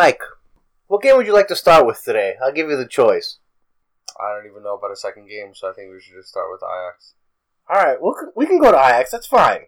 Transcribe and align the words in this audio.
Mike, 0.00 0.22
what 0.86 1.02
game 1.02 1.18
would 1.18 1.26
you 1.26 1.34
like 1.34 1.48
to 1.48 1.54
start 1.54 1.84
with 1.84 2.02
today? 2.02 2.32
I'll 2.42 2.54
give 2.54 2.70
you 2.70 2.76
the 2.78 2.86
choice. 2.88 3.36
I 4.18 4.34
don't 4.34 4.50
even 4.50 4.62
know 4.62 4.74
about 4.78 4.90
a 4.90 4.96
second 4.96 5.28
game, 5.28 5.52
so 5.54 5.68
I 5.68 5.74
think 5.74 5.92
we 5.92 6.00
should 6.00 6.14
just 6.14 6.30
start 6.30 6.46
with 6.50 6.62
Ajax. 6.62 7.12
All 7.68 7.82
right, 7.82 7.98
we'll, 8.00 8.14
we 8.34 8.46
can 8.46 8.58
go 8.58 8.70
to 8.72 8.78
Ajax. 8.78 9.10
That's 9.10 9.26
fine. 9.26 9.66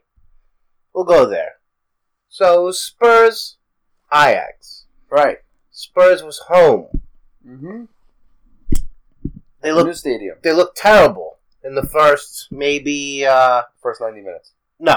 We'll 0.95 1.05
go 1.05 1.29
there. 1.29 1.57
So 2.31 2.71
Spurs, 2.71 3.59
Ajax. 4.11 4.87
Right. 5.11 5.37
Spurs 5.71 6.23
was 6.23 6.39
home. 6.49 6.87
Mm-hmm. 7.47 7.85
They 9.61 9.71
New 9.71 9.93
stadium. 9.93 10.39
they 10.43 10.55
look 10.55 10.75
terrible 10.75 11.37
in 11.63 11.75
the 11.75 11.87
first 11.87 12.49
maybe 12.51 13.27
uh 13.27 13.63
First 13.83 14.01
90 14.01 14.23
minutes. 14.23 14.53
no 14.81 14.97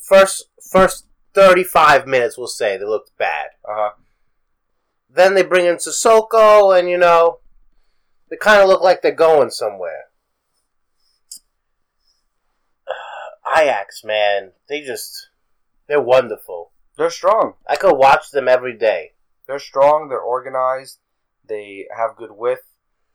first 0.00 0.48
first 0.72 1.04
thirty 1.34 1.64
five 1.64 2.06
minutes. 2.06 2.38
We'll 2.38 2.46
say 2.48 2.78
they 2.78 2.86
looked 2.86 3.16
bad. 3.18 3.50
Uh-huh. 3.68 3.90
Then 5.12 5.34
they 5.34 5.42
bring 5.42 5.66
in 5.66 5.76
Sissoko, 5.76 6.78
and 6.78 6.88
you 6.88 6.98
know 6.98 7.40
they 8.28 8.36
kind 8.36 8.62
of 8.62 8.68
look 8.68 8.80
like 8.80 9.02
they're 9.02 9.12
going 9.12 9.50
somewhere. 9.50 10.04
Ajax, 13.56 14.04
man, 14.04 14.52
they 14.68 14.80
just 14.80 15.28
they're 15.88 16.00
wonderful. 16.00 16.70
They're 16.96 17.10
strong. 17.10 17.54
I 17.68 17.76
could 17.76 17.96
watch 17.96 18.30
them 18.30 18.46
every 18.46 18.76
day. 18.76 19.12
They're 19.46 19.58
strong. 19.58 20.08
They're 20.08 20.20
organized. 20.20 20.98
They 21.48 21.86
have 21.96 22.16
good 22.16 22.30
width. 22.30 22.62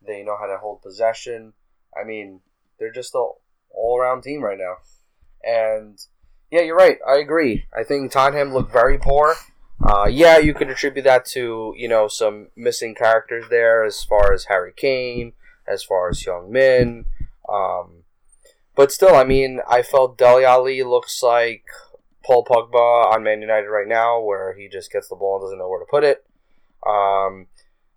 They 0.05 0.23
know 0.23 0.37
how 0.37 0.47
to 0.47 0.57
hold 0.57 0.81
possession. 0.81 1.53
I 1.95 2.03
mean, 2.03 2.41
they're 2.77 2.91
just 2.91 3.15
a 3.15 3.25
all-around 3.71 4.23
team 4.23 4.43
right 4.43 4.57
now. 4.57 4.75
And 5.43 5.99
yeah, 6.51 6.61
you're 6.61 6.75
right. 6.75 6.97
I 7.07 7.17
agree. 7.17 7.65
I 7.77 7.83
think 7.83 8.11
Tottenham 8.11 8.53
looked 8.53 8.73
very 8.73 8.97
poor. 8.97 9.35
Uh, 9.83 10.07
yeah, 10.09 10.37
you 10.37 10.53
could 10.53 10.69
attribute 10.69 11.03
that 11.03 11.25
to 11.25 11.73
you 11.77 11.87
know 11.87 12.07
some 12.07 12.47
missing 12.55 12.95
characters 12.95 13.45
there, 13.49 13.83
as 13.83 14.03
far 14.03 14.33
as 14.33 14.45
Harry 14.45 14.73
Kane, 14.75 15.33
as 15.67 15.83
far 15.83 16.09
as 16.09 16.23
Heung-min. 16.23 17.05
Um, 17.51 18.03
but 18.75 18.91
still, 18.91 19.15
I 19.15 19.23
mean, 19.23 19.61
I 19.69 19.81
felt 19.81 20.17
Dele 20.17 20.45
Alli 20.45 20.83
looks 20.83 21.21
like 21.21 21.65
Paul 22.23 22.45
Pogba 22.45 23.13
on 23.13 23.23
Man 23.23 23.41
United 23.41 23.69
right 23.69 23.87
now, 23.87 24.21
where 24.21 24.55
he 24.57 24.67
just 24.67 24.91
gets 24.91 25.07
the 25.09 25.15
ball 25.15 25.35
and 25.35 25.45
doesn't 25.45 25.59
know 25.59 25.69
where 25.69 25.79
to 25.79 25.85
put 25.89 26.03
it. 26.03 26.25
Um, 26.85 27.47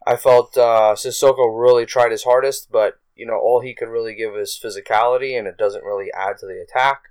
I 0.07 0.17
felt 0.17 0.57
uh, 0.57 0.95
Sissoko 0.97 1.61
really 1.61 1.87
tried 1.87 2.13
his 2.13 2.25
hardest, 2.25 2.70
but 2.70 2.98
you 3.15 3.27
know 3.27 3.39
all 3.39 3.61
he 3.61 3.75
could 3.75 3.89
really 3.89 4.15
give 4.15 4.37
is 4.37 4.59
physicality, 4.63 5.39
and 5.39 5.47
it 5.47 5.57
doesn't 5.57 5.85
really 5.85 6.09
add 6.13 6.39
to 6.39 6.47
the 6.47 6.61
attack. 6.61 7.03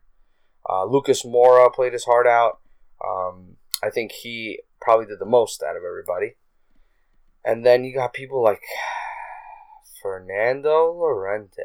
Uh, 0.70 0.86
Lucas 0.86 1.24
Moura 1.24 1.74
played 1.74 1.94
his 1.94 2.06
heart 2.06 2.28
out. 2.28 2.60
Um, 3.06 3.58
I 3.84 3.90
think 3.90 4.12
he 4.12 4.60
probably 4.82 5.06
did 5.06 5.20
the 5.20 5.26
most 5.26 5.64
out 5.64 5.76
of 5.76 5.84
everybody. 5.84 6.36
And 7.44 7.66
then 7.66 7.84
you 7.84 7.94
got 7.94 8.14
people 8.14 8.44
like 8.44 8.62
Fernando 10.02 10.92
Llorente. 10.92 11.62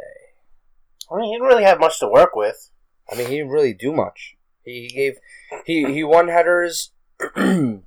I 1.10 1.16
mean, 1.16 1.24
he 1.26 1.34
didn't 1.34 1.48
really 1.48 1.64
have 1.64 1.80
much 1.80 1.98
to 2.00 2.08
work 2.08 2.34
with. 2.34 2.70
I 3.10 3.16
mean, 3.16 3.28
he 3.28 3.38
didn't 3.38 3.50
really 3.50 3.74
do 3.74 3.92
much. 3.92 4.36
He, 4.64 4.88
he 4.88 4.88
gave 4.88 5.18
he 5.66 5.92
he 5.92 6.04
won 6.04 6.28
headers 6.28 6.92
in 7.36 7.82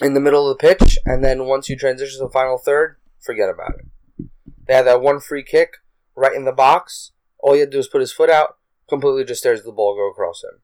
the 0.00 0.20
middle 0.20 0.50
of 0.50 0.58
the 0.58 0.62
pitch, 0.62 0.98
and 1.04 1.24
then 1.24 1.46
once 1.46 1.68
you 1.68 1.76
transition 1.76 2.18
to 2.18 2.26
the 2.26 2.30
final 2.30 2.58
third, 2.58 2.96
forget 3.20 3.48
about 3.48 3.72
it. 3.78 4.28
They 4.66 4.74
had 4.74 4.86
that 4.86 5.00
one 5.00 5.20
free 5.20 5.42
kick 5.42 5.78
right 6.14 6.34
in 6.34 6.44
the 6.44 6.52
box. 6.52 7.12
All 7.38 7.54
he 7.54 7.60
had 7.60 7.70
to 7.70 7.72
do 7.72 7.78
was 7.78 7.88
put 7.88 8.00
his 8.00 8.12
foot 8.12 8.30
out, 8.30 8.56
completely 8.88 9.24
just 9.24 9.40
stares 9.40 9.62
the 9.62 9.72
ball 9.72 9.94
go 9.94 10.10
across 10.10 10.42
him. 10.42 10.60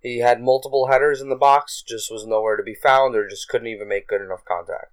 He 0.00 0.18
had 0.18 0.40
multiple 0.40 0.88
headers 0.88 1.20
in 1.20 1.28
the 1.28 1.36
box, 1.36 1.82
just 1.86 2.10
was 2.10 2.26
nowhere 2.26 2.56
to 2.56 2.62
be 2.62 2.74
found, 2.74 3.16
or 3.16 3.28
just 3.28 3.48
couldn't 3.48 3.66
even 3.66 3.88
make 3.88 4.06
good 4.06 4.20
enough 4.20 4.44
contact. 4.44 4.92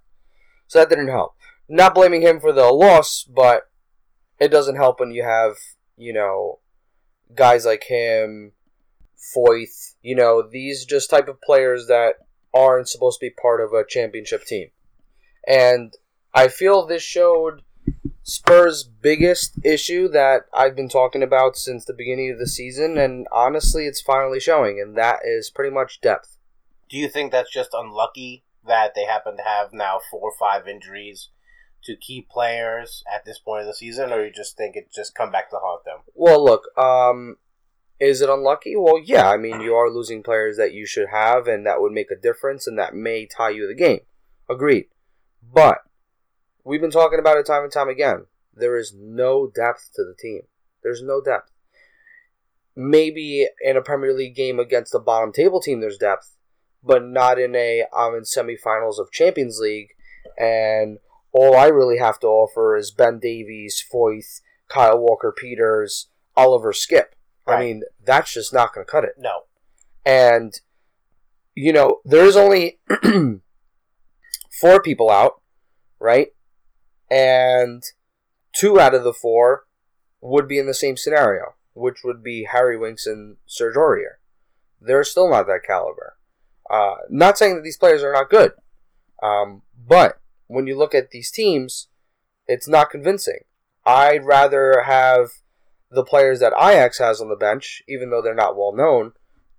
So 0.66 0.78
that 0.78 0.88
didn't 0.88 1.08
help. 1.08 1.36
Not 1.68 1.94
blaming 1.94 2.22
him 2.22 2.40
for 2.40 2.52
the 2.52 2.66
loss, 2.72 3.24
but 3.24 3.70
it 4.38 4.48
doesn't 4.48 4.76
help 4.76 5.00
when 5.00 5.12
you 5.12 5.22
have, 5.22 5.54
you 5.96 6.12
know, 6.12 6.60
guys 7.34 7.64
like 7.64 7.84
him, 7.84 8.52
Foyth, 9.36 9.94
you 10.02 10.14
know, 10.14 10.42
these 10.42 10.84
just 10.84 11.10
type 11.10 11.28
of 11.28 11.40
players 11.40 11.86
that 11.86 12.14
aren't 12.52 12.88
supposed 12.88 13.20
to 13.20 13.26
be 13.26 13.30
part 13.30 13.60
of 13.60 13.72
a 13.72 13.86
championship 13.86 14.44
team. 14.44 14.68
And 15.46 15.94
I 16.34 16.48
feel 16.48 16.86
this 16.86 17.02
showed 17.02 17.62
Spurs' 18.28 18.82
biggest 18.82 19.56
issue 19.64 20.08
that 20.08 20.46
I've 20.52 20.74
been 20.74 20.88
talking 20.88 21.22
about 21.22 21.56
since 21.56 21.84
the 21.84 21.94
beginning 21.94 22.32
of 22.32 22.40
the 22.40 22.48
season, 22.48 22.98
and 22.98 23.28
honestly, 23.30 23.86
it's 23.86 24.00
finally 24.00 24.40
showing, 24.40 24.80
and 24.80 24.98
that 24.98 25.20
is 25.24 25.48
pretty 25.48 25.72
much 25.72 26.00
depth. 26.00 26.36
Do 26.90 26.96
you 26.96 27.08
think 27.08 27.30
that's 27.30 27.52
just 27.52 27.70
unlucky 27.72 28.44
that 28.66 28.96
they 28.96 29.04
happen 29.04 29.36
to 29.36 29.44
have 29.44 29.72
now 29.72 30.00
four 30.10 30.22
or 30.22 30.32
five 30.36 30.66
injuries 30.66 31.28
to 31.84 31.94
key 31.94 32.26
players 32.28 33.04
at 33.12 33.24
this 33.24 33.38
point 33.38 33.60
of 33.60 33.68
the 33.68 33.74
season, 33.74 34.12
or 34.12 34.24
you 34.24 34.32
just 34.32 34.56
think 34.56 34.74
it 34.74 34.92
just 34.92 35.14
come 35.14 35.30
back 35.30 35.48
to 35.50 35.56
haunt 35.62 35.84
them? 35.84 35.98
Well, 36.12 36.44
look, 36.44 36.64
um, 36.76 37.36
is 38.00 38.22
it 38.22 38.28
unlucky? 38.28 38.74
Well, 38.74 39.00
yeah. 39.04 39.30
I 39.30 39.36
mean, 39.36 39.60
you 39.60 39.74
are 39.74 39.88
losing 39.88 40.24
players 40.24 40.56
that 40.56 40.72
you 40.72 40.84
should 40.84 41.10
have, 41.12 41.46
and 41.46 41.64
that 41.64 41.80
would 41.80 41.92
make 41.92 42.10
a 42.10 42.20
difference, 42.20 42.66
and 42.66 42.76
that 42.76 42.92
may 42.92 43.24
tie 43.24 43.50
you 43.50 43.68
the 43.68 43.74
game. 43.74 44.00
Agreed. 44.50 44.86
But 45.40 45.78
we've 46.66 46.80
been 46.80 46.90
talking 46.90 47.20
about 47.20 47.38
it 47.38 47.46
time 47.46 47.62
and 47.62 47.72
time 47.72 47.88
again. 47.88 48.26
There 48.52 48.76
is 48.76 48.92
no 48.98 49.46
depth 49.46 49.90
to 49.94 50.02
the 50.02 50.16
team. 50.18 50.42
There's 50.82 51.02
no 51.02 51.22
depth. 51.22 51.52
Maybe 52.74 53.46
in 53.62 53.76
a 53.76 53.82
Premier 53.82 54.12
League 54.12 54.34
game 54.34 54.58
against 54.58 54.94
a 54.94 54.98
bottom 54.98 55.32
table 55.32 55.60
team, 55.60 55.80
there's 55.80 55.96
depth, 55.96 56.34
but 56.82 57.04
not 57.04 57.38
in 57.38 57.54
a 57.54 57.84
I'm 57.96 58.14
in 58.14 58.22
semifinals 58.22 58.98
of 58.98 59.12
Champions 59.12 59.58
League, 59.60 59.90
and 60.36 60.98
all 61.32 61.56
I 61.56 61.68
really 61.68 61.98
have 61.98 62.18
to 62.20 62.26
offer 62.26 62.76
is 62.76 62.90
Ben 62.90 63.18
Davies, 63.18 63.82
Foyth, 63.92 64.40
Kyle 64.68 64.98
Walker 64.98 65.32
Peters, 65.36 66.08
Oliver 66.36 66.72
Skipp. 66.72 67.12
I 67.46 67.60
mean, 67.60 67.82
that's 68.04 68.34
just 68.34 68.52
not 68.52 68.74
going 68.74 68.84
to 68.84 68.90
cut 68.90 69.04
it. 69.04 69.14
No. 69.16 69.42
And, 70.04 70.52
you 71.54 71.72
know, 71.72 72.00
there's 72.04 72.34
only 72.34 72.80
four 74.60 74.82
people 74.82 75.10
out, 75.10 75.40
right? 76.00 76.28
And 77.10 77.82
two 78.52 78.80
out 78.80 78.94
of 78.94 79.04
the 79.04 79.12
four 79.12 79.64
would 80.20 80.48
be 80.48 80.58
in 80.58 80.66
the 80.66 80.74
same 80.74 80.96
scenario, 80.96 81.54
which 81.74 82.02
would 82.04 82.22
be 82.22 82.48
Harry 82.50 82.76
Winks 82.76 83.06
and 83.06 83.36
Serge 83.46 83.76
Aurier. 83.76 84.16
They're 84.80 85.04
still 85.04 85.30
not 85.30 85.46
that 85.46 85.62
caliber. 85.66 86.16
Uh, 86.68 86.96
not 87.08 87.38
saying 87.38 87.54
that 87.54 87.62
these 87.62 87.78
players 87.78 88.02
are 88.02 88.12
not 88.12 88.28
good, 88.28 88.52
um, 89.22 89.62
but 89.86 90.18
when 90.48 90.66
you 90.66 90.76
look 90.76 90.94
at 90.94 91.10
these 91.10 91.30
teams, 91.30 91.88
it's 92.48 92.68
not 92.68 92.90
convincing. 92.90 93.40
I'd 93.84 94.24
rather 94.24 94.82
have 94.84 95.30
the 95.90 96.04
players 96.04 96.40
that 96.40 96.52
Ajax 96.58 96.98
has 96.98 97.20
on 97.20 97.28
the 97.28 97.36
bench, 97.36 97.82
even 97.88 98.10
though 98.10 98.20
they're 98.20 98.34
not 98.34 98.56
well 98.56 98.74
known, 98.74 99.12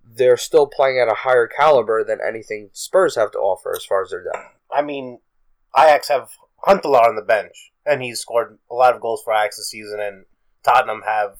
they're 0.03 0.37
still 0.37 0.67
playing 0.67 0.99
at 0.99 1.07
a 1.07 1.15
higher 1.15 1.47
caliber 1.47 2.03
than 2.03 2.19
anything 2.25 2.69
Spurs 2.73 3.15
have 3.15 3.31
to 3.31 3.39
offer 3.39 3.73
as 3.75 3.85
far 3.85 4.03
as 4.03 4.09
their 4.09 4.23
depth. 4.23 4.55
I 4.71 4.81
mean, 4.81 5.19
Ajax 5.77 6.09
have 6.09 6.29
Huntelaar 6.65 7.07
on 7.07 7.15
the 7.15 7.21
bench, 7.21 7.71
and 7.85 8.01
he's 8.01 8.19
scored 8.19 8.57
a 8.69 8.73
lot 8.75 8.95
of 8.95 9.01
goals 9.01 9.21
for 9.23 9.33
Ajax 9.33 9.57
this 9.57 9.69
season, 9.69 9.99
and 9.99 10.25
Tottenham 10.63 11.03
have 11.05 11.37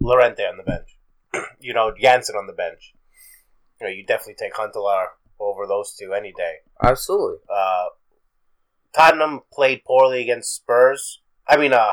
Llorente 0.00 0.44
on 0.44 0.56
the 0.56 0.62
bench. 0.62 0.98
you 1.60 1.74
know, 1.74 1.92
Janssen 1.98 2.36
on 2.36 2.46
the 2.46 2.52
bench. 2.52 2.94
You 3.80 3.86
know, 3.86 3.92
you 3.92 4.04
definitely 4.04 4.36
take 4.38 4.54
Huntelaar 4.54 5.06
over 5.38 5.66
those 5.66 5.94
two 5.94 6.14
any 6.14 6.32
day. 6.32 6.56
Absolutely. 6.82 7.38
Uh, 7.48 7.86
Tottenham 8.94 9.42
played 9.52 9.84
poorly 9.84 10.22
against 10.22 10.54
Spurs. 10.54 11.20
I 11.46 11.56
mean, 11.56 11.72
uh, 11.72 11.92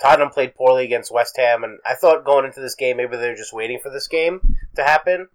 Tottenham 0.00 0.30
played 0.30 0.54
poorly 0.54 0.84
against 0.84 1.12
West 1.12 1.36
Ham, 1.36 1.64
and 1.64 1.78
I 1.84 1.94
thought 1.94 2.24
going 2.24 2.46
into 2.46 2.60
this 2.60 2.74
game, 2.74 2.96
maybe 2.96 3.16
they're 3.16 3.36
just 3.36 3.52
waiting 3.52 3.80
for 3.82 3.90
this 3.90 4.08
game 4.08 4.40
to 4.76 4.82
happen. 4.82 5.28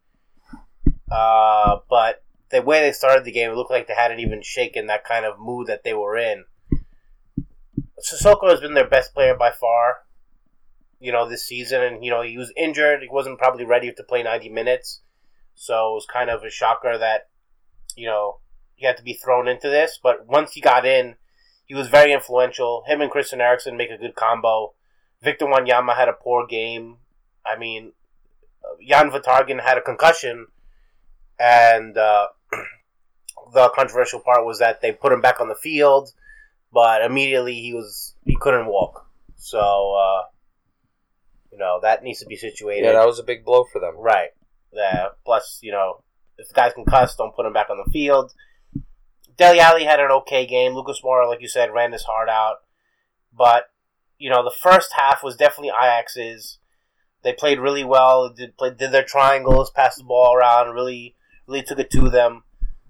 Uh, 1.11 1.78
but 1.90 2.22
the 2.50 2.62
way 2.62 2.81
they 2.81 2.92
started 2.92 3.26
the 3.26 3.31
game, 3.31 3.52
it 3.52 3.56
looked 3.56 3.72
like 3.72 3.88
they 3.88 3.96
hadn't 3.96 4.20
even 4.20 4.42
shaken 4.42 4.88
that 4.88 5.06
kind 5.06 5.26
of 5.26 5.40
mood 5.40 5.68
that 5.68 5.84
they 5.84 5.94
were 5.94 6.17
in. 6.17 6.46
Sissoko 8.00 8.50
has 8.50 8.59
been 8.59 8.73
their 8.73 8.88
best 8.88 9.14
player 9.14 9.35
by 9.35 9.52
far, 9.52 10.03
you 11.00 11.12
know, 11.12 11.28
this 11.28 11.46
season, 11.46 11.82
and 11.82 12.03
you 12.03 12.12
know 12.12 12.22
he 12.22 12.38
was 12.38 12.52
injured. 12.58 13.02
He 13.02 13.09
wasn't 13.09 13.40
probably 13.40 13.66
ready 13.66 13.91
to 13.91 14.03
play 14.03 14.23
ninety 14.23 14.50
minutes, 14.50 15.02
so 15.56 15.91
it 15.91 15.94
was 15.94 16.08
kind 16.12 16.29
of 16.29 16.44
a 16.44 16.50
shocker 16.50 16.97
that, 16.97 17.29
you 17.96 18.08
know, 18.08 18.40
he 18.76 18.85
had 18.85 18.97
to 18.97 19.03
be 19.03 19.14
thrown 19.14 19.47
into 19.47 19.70
this. 19.70 20.00
But 20.02 20.28
once 20.28 20.53
he 20.53 20.62
got 20.62 20.85
in, 20.85 21.16
he 21.66 21.76
was 21.76 21.88
very 21.88 22.12
influential. 22.12 22.84
Him 22.88 23.02
and 23.02 23.09
Christian 23.09 23.40
Eriksen 23.40 23.78
make 23.78 23.90
a 23.90 23.97
good 23.97 24.16
combo. 24.16 24.73
Victor 25.22 25.46
Wanyama 25.46 25.96
had 25.96 26.09
a 26.09 26.14
poor 26.14 26.46
game. 26.46 26.97
I 27.46 27.58
mean, 27.58 27.94
Jan 28.85 29.12
Vertonghen 29.12 29.62
had 29.62 29.78
a 29.78 29.82
concussion, 29.82 30.47
and 31.40 31.97
uh, 31.97 32.28
the 33.53 33.70
controversial 33.76 34.20
part 34.20 34.46
was 34.46 34.59
that 34.59 34.82
they 34.82 34.91
put 34.91 35.14
him 35.14 35.22
back 35.22 35.40
on 35.40 35.47
the 35.47 35.55
field, 35.55 36.11
but 36.72 37.03
immediately 37.03 37.55
he 37.55 37.73
was 37.73 38.16
he 38.26 38.35
couldn't 38.40 38.67
walk. 38.67 39.08
So 39.35 39.59
uh, 39.59 40.22
you 41.52 41.58
know 41.58 41.79
that 41.82 42.03
needs 42.03 42.20
to 42.20 42.26
be 42.26 42.35
situated. 42.35 42.85
Yeah, 42.85 42.94
that 42.94 43.08
was 43.08 43.20
a 43.20 43.23
big 43.23 43.46
blow 43.46 43.66
for 43.72 43.79
them. 43.79 43.96
Right. 43.97 44.29
Yeah. 44.73 45.09
Plus, 45.26 45.59
you 45.61 45.72
know, 45.72 46.03
if 46.38 46.47
the 46.47 46.53
guy's 46.53 46.73
concussed, 46.73 47.17
don't 47.17 47.35
put 47.35 47.46
him 47.46 47.53
back 47.53 47.70
on 47.70 47.78
the 47.78 47.91
field. 47.91 48.34
Dele 49.38 49.59
Alli 49.59 49.84
had 49.84 50.00
an 50.00 50.11
okay 50.11 50.46
game. 50.46 50.73
Lucas 50.73 51.02
Moura, 51.03 51.28
like 51.28 51.41
you 51.41 51.47
said, 51.47 51.73
ran 51.73 51.91
his 51.91 52.03
heart 52.03 52.29
out. 52.29 52.58
But, 53.35 53.66
you 54.17 54.29
know, 54.29 54.44
the 54.44 54.53
first 54.61 54.91
half 54.96 55.23
was 55.23 55.35
definitely 55.35 55.70
Ajax's. 55.70 56.59
They 57.23 57.34
played 57.34 57.59
really 57.59 57.84
well, 57.84 58.34
did, 58.34 58.58
play, 58.58 58.72
did 58.72 58.91
their 58.91 59.05
triangles, 59.05 59.72
passed 59.72 59.97
the 59.97 60.03
ball 60.03 60.35
around, 60.35 60.73
really, 60.73 61.16
really 61.47 61.63
took 61.63 61.79
it 61.79 61.90
to 61.91 62.09
them. 62.09 62.43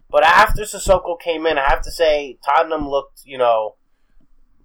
But 0.10 0.24
after 0.24 0.64
Sissoko 0.64 1.20
came 1.20 1.46
in, 1.46 1.58
I 1.58 1.68
have 1.70 1.82
to 1.84 1.92
say, 1.92 2.38
Tottenham 2.46 2.88
looked, 2.88 3.22
you 3.26 3.38
know, 3.38 3.76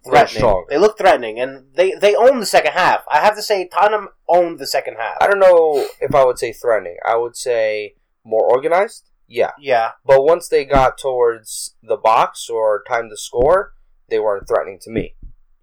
threatening. 0.04 0.36
strong. 0.40 0.66
They 0.68 0.78
looked 0.78 0.98
threatening, 0.98 1.40
and 1.40 1.66
they, 1.74 1.92
they 1.94 2.14
owned 2.14 2.42
the 2.42 2.46
second 2.46 2.72
half. 2.72 3.02
I 3.10 3.18
have 3.20 3.34
to 3.36 3.42
say, 3.42 3.66
Tottenham 3.68 4.08
owned 4.28 4.58
the 4.58 4.66
second 4.66 4.96
half. 4.98 5.16
I 5.20 5.26
don't 5.26 5.38
know 5.40 5.86
if 6.00 6.14
I 6.14 6.24
would 6.24 6.38
say 6.38 6.52
threatening. 6.52 6.96
I 7.04 7.16
would 7.16 7.36
say 7.36 7.94
more 8.24 8.42
organized. 8.44 9.04
Yeah, 9.30 9.50
Yeah, 9.58 9.90
but 10.06 10.24
once 10.24 10.48
they 10.48 10.64
got 10.64 10.96
towards 10.96 11.76
the 11.82 11.98
box 11.98 12.48
or 12.48 12.82
time 12.88 13.10
to 13.10 13.16
score, 13.16 13.74
they 14.08 14.18
weren't 14.18 14.48
threatening 14.48 14.78
to 14.82 14.90
me. 14.90 15.16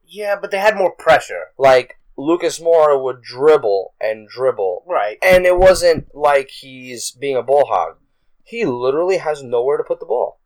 yeah, 0.08 0.36
but 0.40 0.52
they 0.52 0.60
had 0.60 0.76
more 0.78 0.92
pressure. 0.96 1.46
Like 1.58 1.98
Lucas 2.16 2.60
Moura 2.60 3.02
would 3.02 3.24
dribble 3.24 3.96
and 4.00 4.30
dribble, 4.30 4.84
Right. 4.88 5.18
and 5.24 5.48
it 5.48 5.58
wasn't 5.58 6.14
like 6.16 6.50
he's 6.52 7.10
being 7.12 7.36
a 7.36 7.42
ball 7.42 7.66
hog. 7.66 7.98
He 8.46 8.64
literally 8.64 9.18
has 9.18 9.44
nowhere 9.44 9.78
to 9.78 9.84
put 9.84 10.00
the 10.00 10.06
ball. 10.06 10.40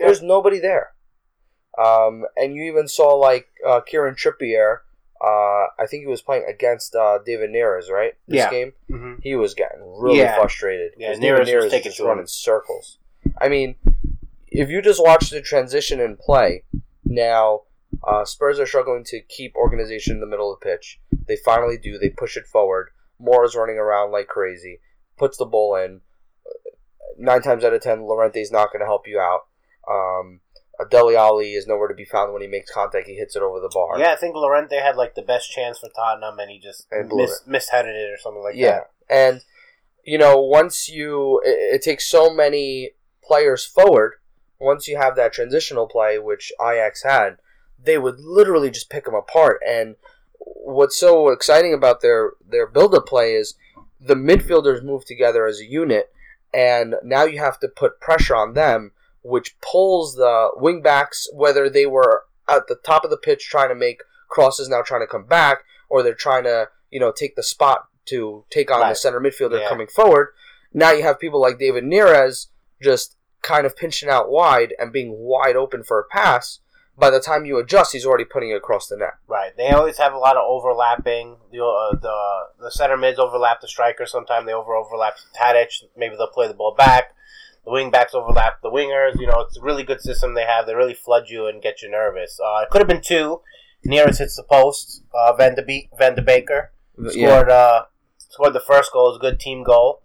Yeah. 0.00 0.06
There's 0.06 0.22
nobody 0.22 0.58
there. 0.58 0.94
Um, 1.78 2.24
and 2.36 2.54
you 2.54 2.62
even 2.64 2.88
saw 2.88 3.14
like 3.14 3.46
uh, 3.66 3.80
Kieran 3.82 4.14
Trippier. 4.14 4.78
Uh, 5.22 5.66
I 5.78 5.86
think 5.88 6.00
he 6.02 6.06
was 6.08 6.20
playing 6.22 6.44
against 6.48 6.94
uh, 6.96 7.18
David 7.24 7.50
Neres, 7.50 7.88
right? 7.88 8.14
This 8.26 8.38
Yeah. 8.38 8.50
game, 8.50 8.72
Mm-hmm. 8.90 9.14
he 9.22 9.36
was 9.36 9.54
getting 9.54 9.80
really 10.00 10.18
Yeah. 10.18 10.34
frustrated. 10.36 10.92
Yeah, 10.98 11.12
Neres 11.14 11.20
David 11.20 11.38
was 11.40 11.48
Neres 11.48 11.70
taking 11.70 11.84
just 11.90 11.96
to 11.98 12.02
him. 12.04 12.08
running 12.08 12.26
circles. 12.26 12.98
I 13.40 13.48
mean, 13.48 13.76
if 14.48 14.68
you 14.68 14.82
just 14.82 15.00
watch 15.02 15.30
the 15.30 15.40
transition 15.40 16.00
and 16.00 16.18
play, 16.18 16.64
now 17.04 17.62
uh, 18.06 18.24
Spurs 18.24 18.58
are 18.58 18.66
struggling 18.66 19.04
to 19.04 19.20
keep 19.20 19.54
organization 19.54 20.14
in 20.16 20.20
the 20.20 20.26
middle 20.26 20.52
of 20.52 20.58
the 20.58 20.64
pitch. 20.66 20.98
They 21.28 21.36
finally 21.36 21.78
do. 21.78 21.98
They 21.98 22.08
push 22.10 22.36
it 22.36 22.46
forward. 22.46 22.90
Moura 23.20 23.44
is 23.46 23.54
running 23.54 23.76
around 23.78 24.10
like 24.10 24.26
crazy. 24.26 24.80
Puts 25.18 25.36
the 25.38 25.44
ball 25.46 25.76
in. 25.76 26.00
Nine 27.22 27.42
times 27.42 27.64
out 27.64 27.72
of 27.72 27.80
ten, 27.82 28.00
Llorente's 28.02 28.50
not 28.50 28.72
going 28.72 28.80
to 28.80 28.86
help 28.86 29.06
you 29.06 29.20
out. 29.20 29.46
Um, 29.88 30.40
Dele 30.90 31.14
Alli 31.16 31.52
is 31.54 31.66
nowhere 31.66 31.88
to 31.88 31.94
be 31.94 32.04
found 32.04 32.32
when 32.32 32.42
he 32.42 32.48
makes 32.48 32.70
contact. 32.72 33.06
He 33.06 33.14
hits 33.14 33.36
it 33.36 33.42
over 33.42 33.60
the 33.60 33.70
bar. 33.72 33.98
Yeah, 33.98 34.12
I 34.12 34.16
think 34.16 34.34
Llorente 34.34 34.76
had 34.76 34.96
like 34.96 35.14
the 35.14 35.22
best 35.22 35.50
chance 35.52 35.78
for 35.78 35.88
Tottenham, 35.94 36.38
and 36.38 36.50
he 36.50 36.58
just 36.58 36.86
And 36.90 37.08
mis- 37.14 37.42
misheaded 37.46 37.94
it 37.94 38.10
or 38.12 38.18
something 38.18 38.42
like 38.42 38.54
that. 38.54 38.58
yeah, 38.58 38.80
and 39.08 39.42
you 40.04 40.18
know, 40.18 40.40
once 40.40 40.88
you, 40.88 41.40
it, 41.44 41.76
it 41.76 41.82
takes 41.82 42.08
so 42.10 42.32
many 42.34 42.90
players 43.22 43.64
forward. 43.64 44.14
Once 44.58 44.88
you 44.88 44.96
have 44.96 45.14
that 45.16 45.32
transitional 45.32 45.86
play, 45.86 46.18
which 46.18 46.52
Ajax 46.60 47.02
had, 47.04 47.36
they 47.82 47.98
would 47.98 48.18
literally 48.18 48.70
just 48.70 48.90
pick 48.90 49.04
them 49.04 49.14
apart. 49.14 49.60
And 49.66 49.94
what's 50.38 50.96
so 50.96 51.28
exciting 51.30 51.72
about 51.74 52.00
their 52.00 52.32
their 52.48 52.66
build 52.66 52.94
up 52.94 53.06
play 53.06 53.34
is 53.34 53.54
the 54.00 54.14
midfielders 54.14 54.82
move 54.82 55.04
together 55.04 55.46
as 55.46 55.60
a 55.60 55.64
unit, 55.66 56.12
and 56.52 56.96
now 57.02 57.24
you 57.24 57.38
have 57.38 57.58
to 57.60 57.68
put 57.68 58.00
pressure 58.00 58.36
on 58.36 58.54
them, 58.54 58.92
which 59.22 59.58
pulls 59.60 60.14
the 60.16 60.50
wingbacks, 60.56 61.26
whether 61.32 61.68
they 61.70 61.86
were 61.86 62.24
at 62.48 62.66
the 62.68 62.76
top 62.76 63.04
of 63.04 63.10
the 63.10 63.16
pitch 63.16 63.48
trying 63.48 63.68
to 63.68 63.74
make 63.74 64.02
crosses, 64.28 64.68
now 64.68 64.82
trying 64.82 65.02
to 65.02 65.06
come 65.06 65.26
back, 65.26 65.58
or 65.88 66.02
they're 66.02 66.14
trying 66.14 66.44
to 66.44 66.68
you 66.90 67.00
know 67.00 67.12
take 67.12 67.36
the 67.36 67.42
spot 67.42 67.86
to 68.06 68.44
take 68.50 68.70
on 68.70 68.80
the 68.90 68.94
center 68.94 69.20
midfielder 69.20 69.60
Yeah. 69.60 69.68
coming 69.68 69.86
forward. 69.86 70.28
Now 70.72 70.90
you 70.92 71.02
have 71.02 71.20
people 71.20 71.40
like 71.40 71.58
David 71.58 71.84
Neres 71.84 72.48
just 72.82 73.16
kind 73.42 73.66
of 73.66 73.76
pinching 73.76 74.08
out 74.08 74.30
wide 74.30 74.74
and 74.78 74.92
being 74.92 75.14
wide 75.18 75.56
open 75.56 75.82
for 75.84 75.98
a 76.00 76.04
pass. 76.04 76.60
By 76.96 77.10
the 77.10 77.20
time 77.20 77.44
you 77.46 77.58
adjust, 77.58 77.92
he's 77.92 78.04
already 78.04 78.24
putting 78.24 78.50
it 78.50 78.54
across 78.56 78.86
the 78.86 78.96
net. 78.96 79.14
Right. 79.26 79.56
They 79.56 79.68
always 79.70 79.98
have 79.98 80.12
a 80.12 80.18
lot 80.18 80.36
of 80.36 80.42
overlapping. 80.46 81.36
The 81.50 81.64
uh, 81.64 81.96
the 81.96 82.40
the 82.64 82.70
center 82.70 82.96
mids 82.96 83.18
overlap 83.18 83.60
the 83.60 83.68
striker. 83.68 84.04
Sometimes 84.06 84.46
they 84.46 84.52
over 84.52 84.74
overlap 84.74 85.14
Tadic. 85.34 85.68
Maybe 85.96 86.16
they'll 86.16 86.26
play 86.28 86.48
the 86.48 86.54
ball 86.54 86.74
back. 86.76 87.14
The 87.64 87.70
wing 87.70 87.90
backs 87.90 88.14
overlap 88.14 88.60
the 88.62 88.70
wingers. 88.70 89.18
You 89.18 89.26
know, 89.26 89.40
it's 89.40 89.56
a 89.56 89.62
really 89.62 89.84
good 89.84 90.00
system 90.00 90.34
they 90.34 90.44
have. 90.44 90.66
They 90.66 90.74
really 90.74 90.94
flood 90.94 91.24
you 91.28 91.46
and 91.46 91.62
get 91.62 91.80
you 91.80 91.90
nervous. 91.90 92.38
Uh, 92.38 92.62
it 92.62 92.70
could 92.70 92.80
have 92.80 92.88
been 92.88 93.00
two. 93.00 93.40
Neres 93.86 94.18
hits 94.18 94.36
the 94.36 94.42
post. 94.44 95.02
Uh, 95.14 95.32
Van 95.34 95.54
de 95.54 95.62
Be- 95.62 95.88
Van 95.98 96.14
de 96.14 96.22
Baker 96.22 96.72
scored 97.08 97.48
uh, 97.50 97.84
scored 98.18 98.52
the 98.52 98.60
first 98.60 98.92
goal. 98.92 99.06
It 99.06 99.10
was 99.12 99.16
a 99.16 99.20
good 99.30 99.40
team 99.40 99.64
goal. 99.64 100.02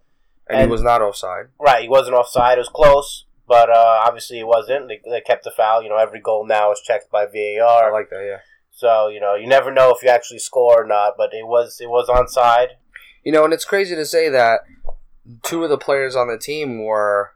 and, 0.48 0.62
he 0.62 0.66
was 0.66 0.82
not 0.82 1.02
offside. 1.02 1.46
Right, 1.60 1.82
he 1.82 1.88
wasn't 1.88 2.16
offside. 2.16 2.58
It 2.58 2.60
was 2.62 2.68
close, 2.70 3.26
but 3.48 3.70
uh, 3.70 4.02
obviously 4.04 4.38
it 4.38 4.46
wasn't. 4.46 4.88
They, 4.88 5.00
they 5.08 5.20
kept 5.22 5.44
the 5.44 5.50
foul. 5.50 5.82
You 5.82 5.88
know, 5.88 5.96
every 5.96 6.20
goal 6.20 6.46
now 6.46 6.70
is 6.70 6.80
checked 6.84 7.10
by 7.10 7.24
VAR. 7.24 7.88
I 7.88 7.90
like 7.90 8.10
that. 8.10 8.24
Yeah. 8.24 8.38
So 8.70 9.08
you 9.08 9.20
know, 9.20 9.34
you 9.34 9.48
never 9.48 9.72
know 9.72 9.92
if 9.94 10.02
you 10.02 10.10
actually 10.10 10.38
score 10.38 10.82
or 10.82 10.86
not. 10.86 11.14
But 11.16 11.30
it 11.32 11.46
was 11.46 11.80
it 11.80 11.88
was 11.88 12.08
onside. 12.08 12.68
You 13.24 13.32
know, 13.32 13.44
and 13.44 13.52
it's 13.52 13.64
crazy 13.64 13.96
to 13.96 14.04
say 14.04 14.28
that 14.28 14.60
two 15.42 15.64
of 15.64 15.70
the 15.70 15.78
players 15.78 16.14
on 16.14 16.28
the 16.28 16.38
team 16.38 16.84
were 16.84 17.32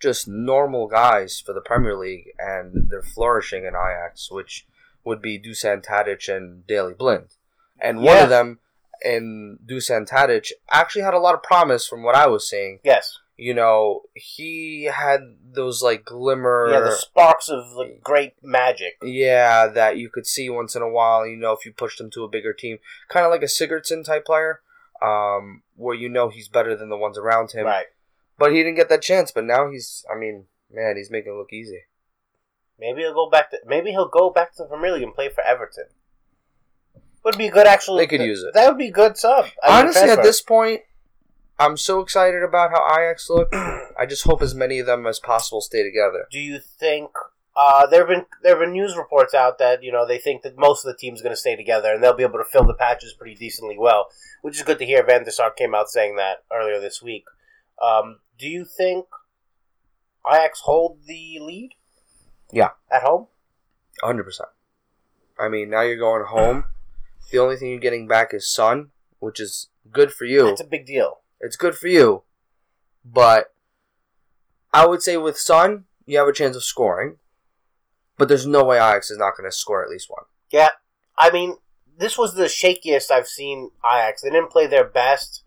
just 0.00 0.28
normal 0.28 0.86
guys 0.86 1.40
for 1.44 1.52
the 1.52 1.60
Premier 1.60 1.96
League, 1.96 2.30
and 2.38 2.90
they're 2.90 3.02
flourishing 3.02 3.64
in 3.64 3.74
Ajax, 3.74 4.30
which 4.30 4.66
would 5.04 5.20
be 5.20 5.38
Dusan 5.38 5.84
Tadic 5.84 6.34
and 6.34 6.66
Daley 6.66 6.94
Blind. 6.94 7.28
And 7.80 8.02
one 8.02 8.18
of 8.18 8.28
them, 8.28 8.60
in 9.04 9.58
Dusan 9.66 10.08
Tadic, 10.08 10.52
actually 10.70 11.02
had 11.02 11.14
a 11.14 11.18
lot 11.18 11.34
of 11.34 11.42
promise 11.42 11.86
from 11.86 12.02
what 12.02 12.14
I 12.14 12.26
was 12.26 12.48
seeing. 12.48 12.78
Yes, 12.84 13.18
You 13.36 13.52
know, 13.52 14.02
he 14.14 14.84
had 14.84 15.20
those 15.52 15.82
like 15.82 16.04
glimmer. 16.04 16.68
yeah, 16.70 16.80
the 16.80 16.92
sparks 16.92 17.48
of 17.48 17.72
like, 17.72 18.00
great 18.02 18.34
magic. 18.42 18.96
Yeah, 19.02 19.66
that 19.66 19.96
you 19.96 20.08
could 20.08 20.26
see 20.26 20.48
once 20.48 20.76
in 20.76 20.82
a 20.82 20.88
while. 20.88 21.26
You 21.26 21.36
know, 21.36 21.52
if 21.52 21.66
you 21.66 21.72
pushed 21.72 22.00
him 22.00 22.10
to 22.12 22.22
a 22.22 22.28
bigger 22.28 22.52
team, 22.52 22.78
kind 23.08 23.26
of 23.26 23.32
like 23.32 23.42
a 23.42 23.46
Sigurdsson 23.46 24.04
type 24.04 24.24
player, 24.24 24.60
um, 25.02 25.62
where 25.74 25.96
you 25.96 26.08
know 26.08 26.28
he's 26.28 26.48
better 26.48 26.76
than 26.76 26.90
the 26.90 26.96
ones 26.96 27.18
around 27.18 27.50
him. 27.52 27.66
Right. 27.66 27.86
But 28.38 28.52
he 28.52 28.58
didn't 28.58 28.76
get 28.76 28.88
that 28.88 29.02
chance. 29.02 29.32
But 29.32 29.44
now 29.44 29.68
he's, 29.70 30.04
I 30.12 30.16
mean, 30.18 30.44
man, 30.72 30.96
he's 30.96 31.10
making 31.10 31.32
it 31.32 31.36
look 31.36 31.52
easy. 31.52 31.82
Maybe 32.78 33.02
he'll 33.02 33.14
go 33.14 33.28
back 33.30 33.50
to 33.50 33.58
maybe 33.66 33.90
he'll 33.90 34.08
go 34.08 34.30
back 34.30 34.54
to 34.56 34.62
the 34.62 34.68
Premier 34.68 34.92
League 34.92 35.02
and 35.02 35.14
play 35.14 35.28
for 35.28 35.42
Everton. 35.42 35.86
Would 37.24 37.38
be 37.38 37.48
good 37.48 37.66
actually. 37.66 38.02
They 38.02 38.06
could 38.06 38.20
use 38.20 38.42
it. 38.42 38.52
That 38.54 38.68
would 38.68 38.78
be 38.78 38.90
good 38.90 39.16
sub. 39.16 39.46
I 39.62 39.68
mean, 39.68 39.86
Honestly, 39.86 40.10
at 40.10 40.22
this 40.22 40.42
point, 40.42 40.82
I'm 41.58 41.76
so 41.76 42.00
excited 42.00 42.42
about 42.42 42.70
how 42.70 42.84
Ajax 42.98 43.30
look. 43.30 43.48
I 43.54 44.06
just 44.08 44.24
hope 44.24 44.42
as 44.42 44.54
many 44.54 44.78
of 44.78 44.86
them 44.86 45.06
as 45.06 45.18
possible 45.20 45.60
stay 45.60 45.82
together. 45.82 46.26
do 46.30 46.40
you 46.40 46.58
think 46.58 47.10
uh, 47.56 47.86
there 47.86 48.00
have 48.00 48.08
been 48.08 48.26
there 48.42 48.56
have 48.56 48.64
been 48.64 48.72
news 48.72 48.96
reports 48.96 49.32
out 49.32 49.58
that 49.58 49.82
you 49.84 49.92
know 49.92 50.04
they 50.06 50.18
think 50.18 50.42
that 50.42 50.58
most 50.58 50.84
of 50.84 50.92
the 50.92 50.98
team's 50.98 51.22
going 51.22 51.32
to 51.32 51.40
stay 51.40 51.54
together 51.54 51.92
and 51.94 52.02
they'll 52.02 52.16
be 52.16 52.24
able 52.24 52.38
to 52.38 52.44
fill 52.44 52.64
the 52.64 52.74
patches 52.74 53.12
pretty 53.12 53.36
decently 53.36 53.76
well, 53.78 54.08
which 54.42 54.56
is 54.56 54.62
good 54.62 54.78
to 54.78 54.86
hear. 54.86 55.04
Van 55.04 55.22
der 55.24 55.30
Sar 55.30 55.52
came 55.52 55.74
out 55.74 55.88
saying 55.88 56.16
that 56.16 56.42
earlier 56.52 56.80
this 56.80 57.00
week. 57.00 57.24
Um, 57.80 58.18
do 58.38 58.48
you 58.48 58.64
think 58.64 59.06
Ajax 60.28 60.60
hold 60.60 60.98
the 61.06 61.38
lead? 61.40 61.74
Yeah. 62.52 62.70
at 62.90 63.02
home. 63.02 63.26
100%. 64.02 64.22
I 65.38 65.48
mean, 65.48 65.70
now 65.70 65.82
you're 65.82 65.96
going 65.96 66.24
home. 66.26 66.64
The 67.30 67.38
only 67.38 67.56
thing 67.56 67.70
you're 67.70 67.80
getting 67.80 68.06
back 68.06 68.32
is 68.32 68.52
Son, 68.52 68.90
which 69.18 69.40
is 69.40 69.68
good 69.90 70.12
for 70.12 70.24
you. 70.24 70.46
That's 70.46 70.60
a 70.60 70.64
big 70.64 70.86
deal. 70.86 71.20
It's 71.40 71.56
good 71.56 71.74
for 71.76 71.88
you. 71.88 72.22
But 73.04 73.52
I 74.72 74.86
would 74.86 75.02
say 75.02 75.16
with 75.16 75.38
Son, 75.38 75.84
you 76.06 76.18
have 76.18 76.28
a 76.28 76.32
chance 76.32 76.56
of 76.56 76.64
scoring. 76.64 77.16
But 78.16 78.28
there's 78.28 78.46
no 78.46 78.64
way 78.64 78.76
Ajax 78.76 79.10
is 79.10 79.18
not 79.18 79.36
going 79.36 79.48
to 79.50 79.56
score 79.56 79.82
at 79.84 79.90
least 79.90 80.08
one. 80.08 80.24
Yeah, 80.50 80.70
I 81.18 81.30
mean, 81.30 81.56
this 81.98 82.16
was 82.16 82.34
the 82.34 82.44
shakiest 82.44 83.10
I've 83.10 83.26
seen 83.26 83.70
Ajax. 83.84 84.22
They 84.22 84.30
didn't 84.30 84.50
play 84.52 84.66
their 84.66 84.84
best, 84.84 85.42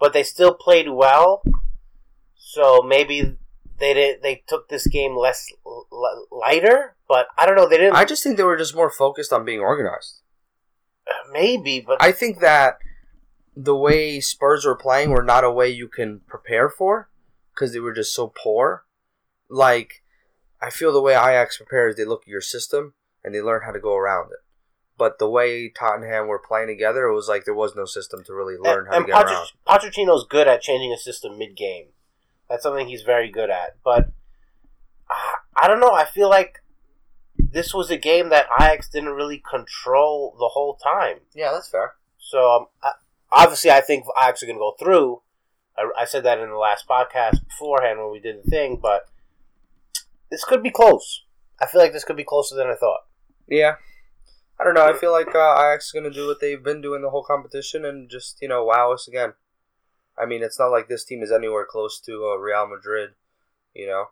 but 0.00 0.12
they 0.12 0.24
still 0.24 0.52
played 0.54 0.88
well. 0.90 1.42
So 2.36 2.82
maybe 2.82 3.36
they 3.78 3.94
did. 3.94 4.22
They 4.22 4.42
took 4.48 4.68
this 4.68 4.86
game 4.88 5.16
less 5.16 5.46
l- 5.64 6.26
lighter, 6.32 6.96
but 7.06 7.28
I 7.36 7.46
don't 7.46 7.56
know. 7.56 7.68
They 7.68 7.76
didn't. 7.76 7.94
I 7.94 8.04
just 8.04 8.22
think 8.24 8.36
they 8.36 8.42
were 8.42 8.56
just 8.56 8.74
more 8.74 8.90
focused 8.90 9.32
on 9.32 9.44
being 9.44 9.60
organized. 9.60 10.22
maybe, 11.32 11.80
but 11.80 12.02
I 12.02 12.10
think 12.12 12.40
that 12.40 12.78
the 13.60 13.74
way 13.74 14.20
Spurs 14.20 14.64
were 14.64 14.76
playing 14.76 15.10
were 15.10 15.22
not 15.22 15.42
a 15.42 15.50
way 15.50 15.68
you 15.68 15.88
can 15.88 16.20
prepare 16.28 16.70
for 16.70 17.10
because 17.52 17.72
they 17.72 17.80
were 17.80 17.92
just 17.92 18.14
so 18.14 18.28
poor. 18.28 18.84
Like, 19.50 20.04
I 20.62 20.70
feel 20.70 20.92
the 20.92 21.02
way 21.02 21.14
Ajax 21.14 21.56
prepares, 21.56 21.96
they 21.96 22.04
look 22.04 22.22
at 22.22 22.28
your 22.28 22.40
system 22.40 22.94
and 23.24 23.34
they 23.34 23.42
learn 23.42 23.62
how 23.64 23.72
to 23.72 23.80
go 23.80 23.96
around 23.96 24.26
it. 24.26 24.38
But 24.96 25.18
the 25.18 25.28
way 25.28 25.68
Tottenham 25.68 26.28
were 26.28 26.38
playing 26.38 26.68
together, 26.68 27.06
it 27.06 27.14
was 27.14 27.28
like 27.28 27.44
there 27.44 27.54
was 27.54 27.74
no 27.74 27.84
system 27.84 28.22
to 28.24 28.32
really 28.32 28.56
learn 28.56 28.86
and, 28.86 28.86
how 28.86 28.92
to 28.92 28.96
and 28.98 29.06
get 29.06 29.16
Poch- 29.16 29.24
around. 29.26 29.48
Pochettino's 29.66 30.26
good 30.28 30.46
at 30.46 30.62
changing 30.62 30.92
a 30.92 30.98
system 30.98 31.36
mid-game. 31.36 31.86
That's 32.48 32.62
something 32.62 32.86
he's 32.86 33.02
very 33.02 33.28
good 33.28 33.50
at. 33.50 33.76
But 33.84 34.12
I, 35.10 35.34
I 35.56 35.66
don't 35.66 35.80
know. 35.80 35.92
I 35.92 36.04
feel 36.04 36.28
like 36.28 36.62
this 37.36 37.74
was 37.74 37.90
a 37.90 37.96
game 37.96 38.28
that 38.28 38.46
Ajax 38.60 38.88
didn't 38.88 39.10
really 39.10 39.42
control 39.50 40.36
the 40.38 40.48
whole 40.48 40.76
time. 40.76 41.18
Yeah, 41.34 41.50
that's 41.52 41.70
fair. 41.70 41.94
So 42.18 42.38
um, 42.38 42.66
I, 42.82 42.92
obviously, 43.32 43.70
I 43.70 43.80
think 43.80 44.04
Ajax 44.20 44.42
are 44.42 44.46
going 44.46 44.56
to 44.56 44.60
go 44.60 44.74
through. 44.78 45.22
I, 45.76 46.02
I 46.02 46.04
said 46.04 46.24
that 46.24 46.38
in 46.38 46.50
the 46.50 46.56
last 46.56 46.86
podcast 46.88 47.46
beforehand 47.46 47.98
when 47.98 48.12
we 48.12 48.20
did 48.20 48.42
the 48.42 48.50
thing, 48.50 48.78
but 48.80 49.02
this 50.30 50.44
could 50.44 50.62
be 50.62 50.70
close. 50.70 51.24
I 51.60 51.66
feel 51.66 51.80
like 51.80 51.92
this 51.92 52.04
could 52.04 52.16
be 52.16 52.24
closer 52.24 52.54
than 52.54 52.68
I 52.68 52.76
thought. 52.76 53.00
Yeah. 53.48 53.76
I 54.60 54.64
don't 54.64 54.74
know. 54.74 54.86
I 54.86 54.92
feel 54.92 55.12
like 55.12 55.34
uh, 55.34 55.54
Ajax 55.54 55.86
is 55.86 55.92
going 55.92 56.04
to 56.04 56.10
do 56.10 56.26
what 56.26 56.40
they've 56.40 56.62
been 56.62 56.80
doing 56.80 57.02
the 57.02 57.10
whole 57.10 57.22
competition 57.22 57.84
and 57.84 58.10
just, 58.10 58.38
you 58.42 58.48
know, 58.48 58.64
wow 58.64 58.92
us 58.92 59.06
again. 59.06 59.34
I 60.18 60.26
mean, 60.26 60.42
it's 60.42 60.58
not 60.58 60.68
like 60.68 60.88
this 60.88 61.04
team 61.04 61.22
is 61.22 61.30
anywhere 61.30 61.66
close 61.68 62.00
to 62.00 62.32
uh, 62.32 62.38
Real 62.38 62.66
Madrid, 62.66 63.10
you 63.72 63.86
know. 63.86 64.06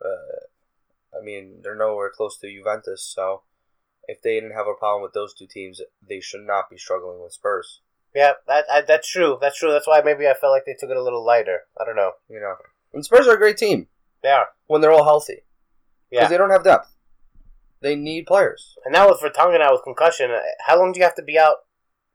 Uh, 0.00 1.18
I 1.18 1.24
mean, 1.24 1.60
they're 1.62 1.76
nowhere 1.76 2.10
close 2.14 2.38
to 2.38 2.50
Juventus, 2.50 3.02
so 3.02 3.42
if 4.06 4.22
they 4.22 4.34
didn't 4.34 4.56
have 4.56 4.68
a 4.68 4.78
problem 4.78 5.02
with 5.02 5.12
those 5.12 5.34
two 5.34 5.46
teams, 5.46 5.80
they 6.06 6.20
should 6.20 6.46
not 6.46 6.70
be 6.70 6.78
struggling 6.78 7.20
with 7.20 7.32
Spurs. 7.32 7.80
Yeah, 8.14 8.32
that 8.46 8.64
I, 8.70 8.80
that's 8.82 9.08
true. 9.08 9.38
That's 9.40 9.58
true. 9.58 9.70
That's 9.72 9.86
why 9.86 10.00
maybe 10.04 10.26
I 10.26 10.34
felt 10.34 10.52
like 10.52 10.64
they 10.66 10.74
took 10.78 10.90
it 10.90 10.96
a 10.96 11.02
little 11.02 11.24
lighter. 11.24 11.60
I 11.80 11.84
don't 11.84 11.96
know. 11.96 12.12
You 12.28 12.40
know, 12.40 12.54
and 12.92 13.04
Spurs 13.04 13.28
are 13.28 13.34
a 13.34 13.38
great 13.38 13.56
team 13.56 13.86
They 14.22 14.30
are. 14.30 14.48
when 14.66 14.80
they're 14.80 14.92
all 14.92 15.04
healthy 15.04 15.44
Yeah, 16.10 16.20
because 16.20 16.30
they 16.30 16.36
don't 16.36 16.50
have 16.50 16.64
depth. 16.64 16.92
They 17.82 17.96
need 17.96 18.26
players. 18.26 18.76
And 18.84 18.92
now 18.92 19.08
with 19.08 19.20
Vertonghen 19.20 19.60
out 19.62 19.72
with 19.72 19.84
concussion, 19.84 20.30
how 20.66 20.78
long 20.78 20.92
do 20.92 20.98
you 20.98 21.04
have 21.04 21.14
to 21.14 21.22
be 21.22 21.38
out 21.38 21.58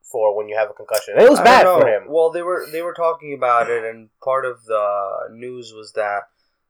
for 0.03 0.35
when 0.35 0.47
you 0.47 0.55
have 0.55 0.69
a 0.69 0.73
concussion? 0.73 1.15
It 1.17 1.29
was 1.29 1.39
bad 1.39 1.63
for 1.65 1.87
him. 1.87 2.03
Well, 2.07 2.29
they 2.29 2.43
were 2.43 2.67
they 2.71 2.81
were 2.81 2.93
talking 2.93 3.33
about 3.33 3.69
it, 3.69 3.83
and 3.83 4.09
part 4.23 4.45
of 4.45 4.65
the 4.65 5.29
news 5.31 5.73
was 5.75 5.93
that 5.93 6.23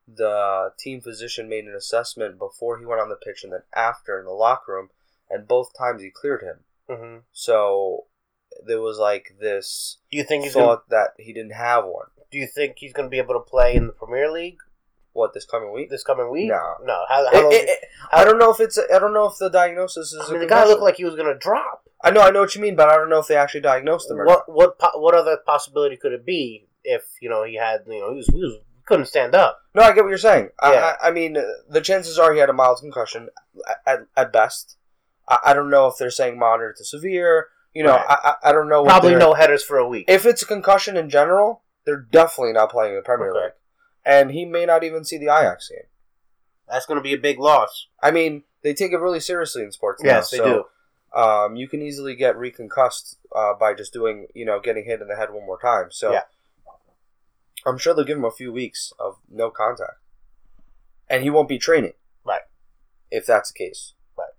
the 0.08 0.72
team 0.78 1.02
physician 1.02 1.50
made 1.50 1.66
an 1.66 1.74
assessment 1.76 2.38
before 2.38 2.78
he 2.78 2.86
went 2.86 3.02
on 3.02 3.10
the 3.10 3.16
pitch 3.16 3.44
and 3.44 3.52
then 3.52 3.64
after 3.76 4.20
in 4.20 4.26
the 4.26 4.32
locker 4.32 4.74
room, 4.74 4.90
and 5.30 5.48
both 5.48 5.76
times 5.78 6.02
he 6.04 6.12
cleared 6.12 6.44
him. 6.44 6.60
hmm 6.88 7.18
So 7.34 8.06
there 8.66 8.82
was 8.82 8.98
like 8.98 9.36
this 9.40 9.98
Do 10.12 10.18
you 10.18 10.24
think 10.24 10.44
he's 10.44 10.54
gonna, 10.54 10.66
thought 10.66 10.90
that 10.90 11.10
he 11.18 11.34
didn't 11.34 11.54
have 11.54 11.86
one. 11.86 12.08
Do 12.32 12.38
you 12.38 12.48
think 12.48 12.76
he's 12.78 12.94
going 12.94 13.06
to 13.06 13.10
be 13.10 13.18
able 13.18 13.34
to 13.36 13.40
play 13.40 13.76
in 13.76 13.88
the 13.88 13.94
Premier 13.94 14.30
League 14.32 14.58
What 15.14 15.34
this 15.34 15.46
coming 15.46 15.74
week? 15.74 15.90
this 15.90 16.04
coming 16.04 16.30
week? 16.32 16.50
No. 16.50 16.76
no. 16.84 17.04
How, 17.08 17.26
how 17.32 17.50
It- 17.50 17.54
it- 17.54 17.70
it- 17.70 17.80
I 18.12 18.24
don't 18.24 18.38
know 18.38 18.52
if 18.52 18.60
it's. 18.60 18.78
I 18.78 19.00
don't 19.00 19.14
know 19.14 19.28
if 19.28 19.38
the 19.38 19.50
diagnosis 19.50 20.14
is. 20.14 20.22
I 20.22 20.28
a 20.28 20.32
mean, 20.32 20.42
the 20.42 20.48
guy 20.48 20.66
looked 20.66 20.82
like 20.82 20.98
he 20.98 21.06
was 21.06 21.16
going 21.16 21.32
to 21.32 21.38
drop. 21.40 21.90
I 22.04 22.12
know. 22.12 22.22
I 22.22 22.30
know 22.30 22.42
what 22.42 22.54
you 22.56 22.62
mean, 22.62 22.76
but 22.76 22.90
I 22.90 22.96
don't 22.98 23.10
know 23.10 23.20
if 23.20 23.28
they 23.28 23.36
actually 23.36 23.62
diagnosed 23.62 24.12
him. 24.12 24.20
Or. 24.20 24.26
What 24.26 24.52
what 24.52 24.80
po- 24.80 25.00
what 25.00 25.16
other 25.16 25.38
possibility 25.46 25.98
could 25.98 26.12
it 26.14 26.26
be 26.26 26.68
if 26.84 27.04
you 27.22 27.30
know 27.30 27.44
he 27.44 27.56
had 27.56 27.82
you 27.88 28.00
know 28.00 28.12
he 28.12 28.18
was 28.18 28.28
he 28.28 28.40
was 28.40 28.60
couldn't 28.86 29.08
stand 29.08 29.34
up? 29.34 29.60
No, 29.74 29.82
I 29.82 29.92
get 29.94 30.04
what 30.04 30.10
you're 30.10 30.18
saying. 30.18 30.50
Yeah. 30.62 30.94
I, 31.02 31.08
I, 31.08 31.12
mean, 31.12 31.38
the 31.68 31.82
chances 31.82 32.20
are 32.20 32.32
he 32.34 32.40
had 32.40 32.50
a 32.50 32.54
mild 32.54 32.80
concussion 32.80 33.30
at, 33.68 33.78
at, 33.88 34.00
at 34.16 34.32
best. 34.34 34.78
I, 35.28 35.40
I 35.48 35.54
don't 35.54 35.72
know 35.72 35.88
if 35.88 35.96
they're 35.98 36.12
saying 36.12 36.38
moderate 36.38 36.78
to 36.78 36.86
severe. 36.86 37.48
You 37.76 37.84
know, 37.84 37.96
Right. 37.98 38.06
I, 38.24 38.36
I 38.46 38.52
don't 38.54 38.70
know. 38.70 38.84
Probably 38.86 39.16
no 39.16 39.34
headers 39.36 39.62
for 39.64 39.78
a 39.78 39.88
week. 39.88 40.06
If 40.08 40.26
it's 40.26 40.42
a 40.42 40.46
concussion 40.46 40.96
in 40.98 41.10
general, 41.10 41.62
they're 41.86 42.02
definitely 42.02 42.54
not 42.54 42.72
playing 42.72 42.94
in 42.94 42.98
the 42.98 43.04
Premier 43.04 43.30
Okay. 43.32 43.40
League, 43.44 43.52
and 44.06 44.32
he 44.32 44.46
may 44.46 44.66
not 44.66 44.84
even 44.84 45.04
see 45.04 45.18
the 45.18 45.26
Ajax 45.26 45.70
game. 45.70 45.80
That's 46.70 46.86
going 46.88 46.98
to 46.98 47.04
be 47.04 47.14
a 47.14 47.18
big 47.18 47.38
loss. 47.38 47.88
I 48.02 48.10
mean, 48.12 48.44
they 48.64 48.74
take 48.74 48.92
it 48.94 48.98
really 48.98 49.20
seriously 49.20 49.62
in 49.62 49.72
sports. 49.72 50.02
Yes, 50.04 50.34
now, 50.34 50.38
they 50.44 50.44
so, 50.46 50.68
Um, 51.14 51.56
you 51.58 51.68
can 51.68 51.82
easily 51.82 52.16
get 52.16 52.38
reconcussed 52.38 53.18
uh, 53.36 53.54
by 53.54 53.74
just 53.74 53.94
doing, 53.94 54.28
you 54.34 54.46
know, 54.46 54.60
getting 54.60 54.86
hit 54.86 55.02
in 55.02 55.08
the 55.08 55.16
head 55.16 55.32
one 55.32 55.46
more 55.46 55.60
time. 55.60 55.92
So, 55.92 56.12
Yeah. 56.14 56.22
I'm 57.66 57.78
sure 57.78 57.94
they'll 57.94 58.06
give 58.06 58.18
him 58.18 58.26
a 58.26 58.32
few 58.32 58.52
weeks 58.54 58.94
of 59.00 59.18
no 59.30 59.50
contact, 59.50 59.98
and 61.10 61.24
he 61.24 61.30
won't 61.30 61.50
be 61.50 61.58
training. 61.58 61.94
Right. 62.24 62.42
If 63.12 63.26
that's 63.26 63.52
the 63.52 63.58
case. 63.58 63.94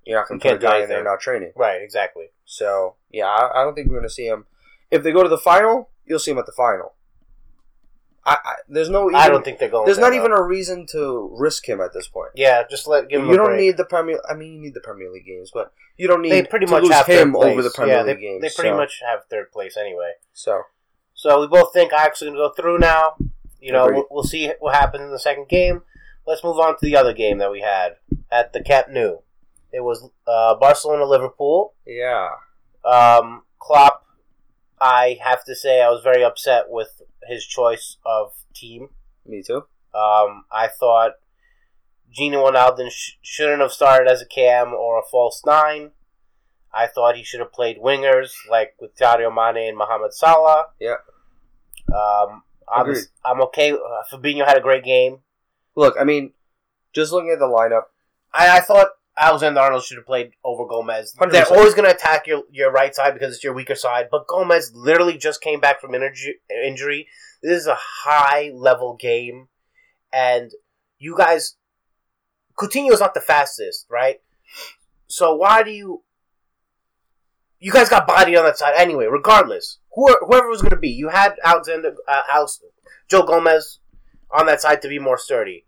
You're 0.06 0.18
not 0.18 0.28
going 0.28 0.40
to 0.40 0.48
put 0.48 0.56
a 0.56 0.58
guy 0.58 0.82
in 0.82 0.88
there 0.88 1.02
not 1.02 1.20
training. 1.20 1.52
Right, 1.56 1.82
exactly. 1.82 2.26
So, 2.44 2.94
yeah, 3.10 3.26
I, 3.26 3.60
I 3.60 3.64
don't 3.64 3.74
think 3.74 3.88
we're 3.88 3.96
going 3.96 4.08
to 4.08 4.14
see 4.14 4.26
him. 4.26 4.46
If 4.90 5.02
they 5.02 5.12
go 5.12 5.22
to 5.22 5.28
the 5.28 5.36
final, 5.36 5.90
you'll 6.04 6.20
see 6.20 6.30
him 6.30 6.38
at 6.38 6.46
the 6.46 6.52
final. 6.52 6.92
I, 8.24 8.38
I 8.44 8.54
there's 8.68 8.88
no. 8.88 9.08
Even, 9.08 9.16
I 9.16 9.28
don't 9.28 9.44
think 9.44 9.58
they're 9.58 9.68
going. 9.68 9.86
there's 9.86 9.98
not 9.98 10.14
even 10.14 10.32
a 10.32 10.42
reason 10.42 10.86
to 10.92 11.30
risk 11.38 11.68
him 11.68 11.80
at 11.80 11.92
this 11.92 12.08
point. 12.08 12.30
Yeah, 12.34 12.64
just 12.68 12.86
let 12.88 13.08
give 13.08 13.20
him. 13.20 13.28
You 13.28 13.34
a 13.34 13.36
don't 13.36 13.46
break. 13.46 13.60
need 13.60 13.76
the 13.76 13.84
Premier. 13.84 14.20
I 14.28 14.34
mean, 14.34 14.54
you 14.54 14.60
need 14.60 14.74
the 14.74 14.80
Premier 14.80 15.10
League 15.10 15.26
games, 15.26 15.50
but 15.52 15.72
you 15.96 16.08
don't 16.08 16.22
need 16.22 16.32
They 16.32 16.42
pretty 16.44 16.66
to 16.66 16.72
much 16.72 16.82
lose 16.82 16.92
have 16.92 17.06
him 17.06 17.36
over 17.36 17.62
the 17.62 17.70
Premier 17.70 17.96
yeah, 17.96 18.02
League 18.02 18.16
they, 18.16 18.22
games. 18.22 18.42
They 18.42 18.50
pretty 18.50 18.70
so, 18.70 18.76
much 18.76 19.00
have 19.08 19.24
third 19.30 19.52
place 19.52 19.76
anyway. 19.76 20.12
So 20.32 20.62
So 21.14 21.40
we 21.40 21.46
both 21.46 21.72
think 21.72 21.92
Ajax 21.92 22.20
is 22.20 22.26
going 22.26 22.34
to 22.34 22.48
go 22.48 22.52
through 22.52 22.78
now. 22.78 23.14
You 23.60 23.72
know, 23.72 23.86
we'll, 23.86 24.06
we'll 24.10 24.24
see 24.24 24.52
what 24.60 24.74
happens 24.74 25.02
in 25.02 25.10
the 25.10 25.18
second 25.18 25.48
game. 25.48 25.82
Let's 26.26 26.42
move 26.42 26.58
on 26.58 26.78
to 26.78 26.84
the 26.84 26.96
other 26.96 27.12
game 27.12 27.38
that 27.38 27.50
we 27.50 27.60
had 27.60 27.96
at 28.30 28.52
the 28.52 28.62
Camp 28.62 28.88
Nou. 28.90 29.18
It 29.76 29.82
was 29.84 30.08
uh, 30.26 30.54
Barcelona 30.56 31.04
Liverpool. 31.04 31.74
yeah, 31.86 32.28
Um, 32.84 33.42
Klopp, 33.58 34.04
I 34.80 35.18
have 35.22 35.44
to 35.44 35.54
say, 35.54 35.82
I 35.82 35.90
was 35.90 36.02
very 36.02 36.24
upset 36.24 36.64
with 36.68 37.02
his 37.28 37.44
choice 37.44 37.98
of 38.06 38.32
team. 38.54 38.88
me 39.26 39.42
too. 39.46 39.66
Um, 39.94 40.44
I 40.52 40.68
thought 40.80 41.12
Gini 42.18 42.36
Wijnaldum 42.42 42.90
sh- 42.90 43.16
shouldn't 43.22 43.60
have 43.60 43.72
started 43.72 44.10
as 44.10 44.22
a 44.22 44.26
cam 44.26 44.72
or 44.72 44.98
a 44.98 45.02
false 45.10 45.42
nine. 45.44 45.90
I 46.72 46.86
thought 46.86 47.16
he 47.16 47.22
should 47.24 47.40
have 47.40 47.52
played 47.52 47.78
wingers 47.78 48.32
like 48.50 48.74
with 48.80 48.94
Sadio 48.96 49.30
Mane 49.34 49.68
and 49.68 49.76
Mohamed 49.78 50.12
Salah. 50.14 50.66
Yeah. 50.80 50.96
Um, 51.94 52.42
I'm. 52.68 52.94
I'm 53.24 53.40
okay. 53.42 53.72
Uh, 53.72 54.02
Fabinho 54.12 54.46
had 54.46 54.58
a 54.58 54.60
great 54.60 54.84
game. 54.84 55.18
Look, 55.74 55.94
I 56.00 56.04
mean, 56.04 56.32
just 56.94 57.12
looking 57.12 57.30
at 57.30 57.38
the 57.38 57.46
lineup, 57.46 57.84
I, 58.32 58.58
I 58.58 58.60
thought 58.60 58.88
Alexander 59.18 59.60
Arnold 59.60 59.82
should 59.82 59.96
have 59.96 60.06
played 60.06 60.32
over 60.44 60.66
Gomez. 60.66 61.14
they 61.14 61.26
100%. 61.26 61.50
are 61.50 61.56
always 61.56 61.74
going 61.74 61.88
to 61.88 61.94
attack 61.94 62.26
your, 62.26 62.42
your 62.50 62.70
right 62.70 62.94
side 62.94 63.14
because 63.14 63.34
it's 63.34 63.44
your 63.44 63.54
weaker 63.54 63.74
side, 63.74 64.08
but 64.10 64.26
Gomez 64.26 64.72
literally 64.74 65.16
just 65.16 65.40
came 65.40 65.58
back 65.58 65.80
from 65.80 65.94
injury. 65.94 66.40
injury. 66.64 67.08
This 67.42 67.60
is 67.62 67.66
a 67.66 67.78
high 67.78 68.50
level 68.54 68.96
game, 68.98 69.48
and 70.12 70.50
you 70.98 71.16
guys, 71.16 71.56
Coutinho 72.58 72.92
is 72.92 73.00
not 73.00 73.14
the 73.14 73.20
fastest, 73.20 73.86
right? 73.90 74.20
So 75.06 75.34
why 75.34 75.62
do 75.62 75.70
you? 75.70 76.02
You 77.58 77.72
guys 77.72 77.88
got 77.88 78.06
body 78.06 78.36
on 78.36 78.44
that 78.44 78.58
side 78.58 78.74
anyway. 78.76 79.06
Regardless, 79.06 79.78
who 79.94 80.14
whoever 80.26 80.48
was 80.48 80.60
going 80.60 80.70
to 80.70 80.76
be, 80.76 80.90
you 80.90 81.08
had 81.08 81.36
Alexander, 81.42 81.94
uh, 82.06 82.22
Alex, 82.30 82.60
Joe 83.08 83.22
Gomez 83.22 83.78
on 84.30 84.46
that 84.46 84.60
side 84.60 84.82
to 84.82 84.88
be 84.88 84.98
more 84.98 85.16
sturdy, 85.16 85.64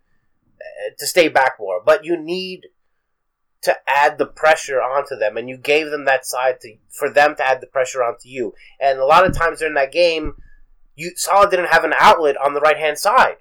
uh, 0.61 0.93
to 0.99 1.07
stay 1.07 1.29
back 1.29 1.53
more. 1.59 1.81
But 1.83 2.05
you 2.05 2.15
need 2.15 2.67
to 3.61 3.75
add 3.87 4.17
the 4.17 4.25
pressure 4.25 4.81
onto 4.81 5.15
them, 5.15 5.37
and 5.37 5.49
you 5.49 5.57
gave 5.57 5.91
them 5.91 6.05
that 6.05 6.25
side 6.25 6.59
to 6.61 6.75
for 6.89 7.09
them 7.09 7.35
to 7.35 7.45
add 7.45 7.61
the 7.61 7.67
pressure 7.67 8.03
onto 8.03 8.29
you. 8.29 8.53
And 8.79 8.99
a 8.99 9.05
lot 9.05 9.25
of 9.25 9.35
times 9.35 9.59
during 9.59 9.75
that 9.75 9.91
game, 9.91 10.35
you 10.95 11.11
Salah 11.15 11.49
didn't 11.49 11.69
have 11.69 11.83
an 11.83 11.93
outlet 11.97 12.37
on 12.37 12.53
the 12.53 12.61
right 12.61 12.77
hand 12.77 12.97
side, 12.97 13.37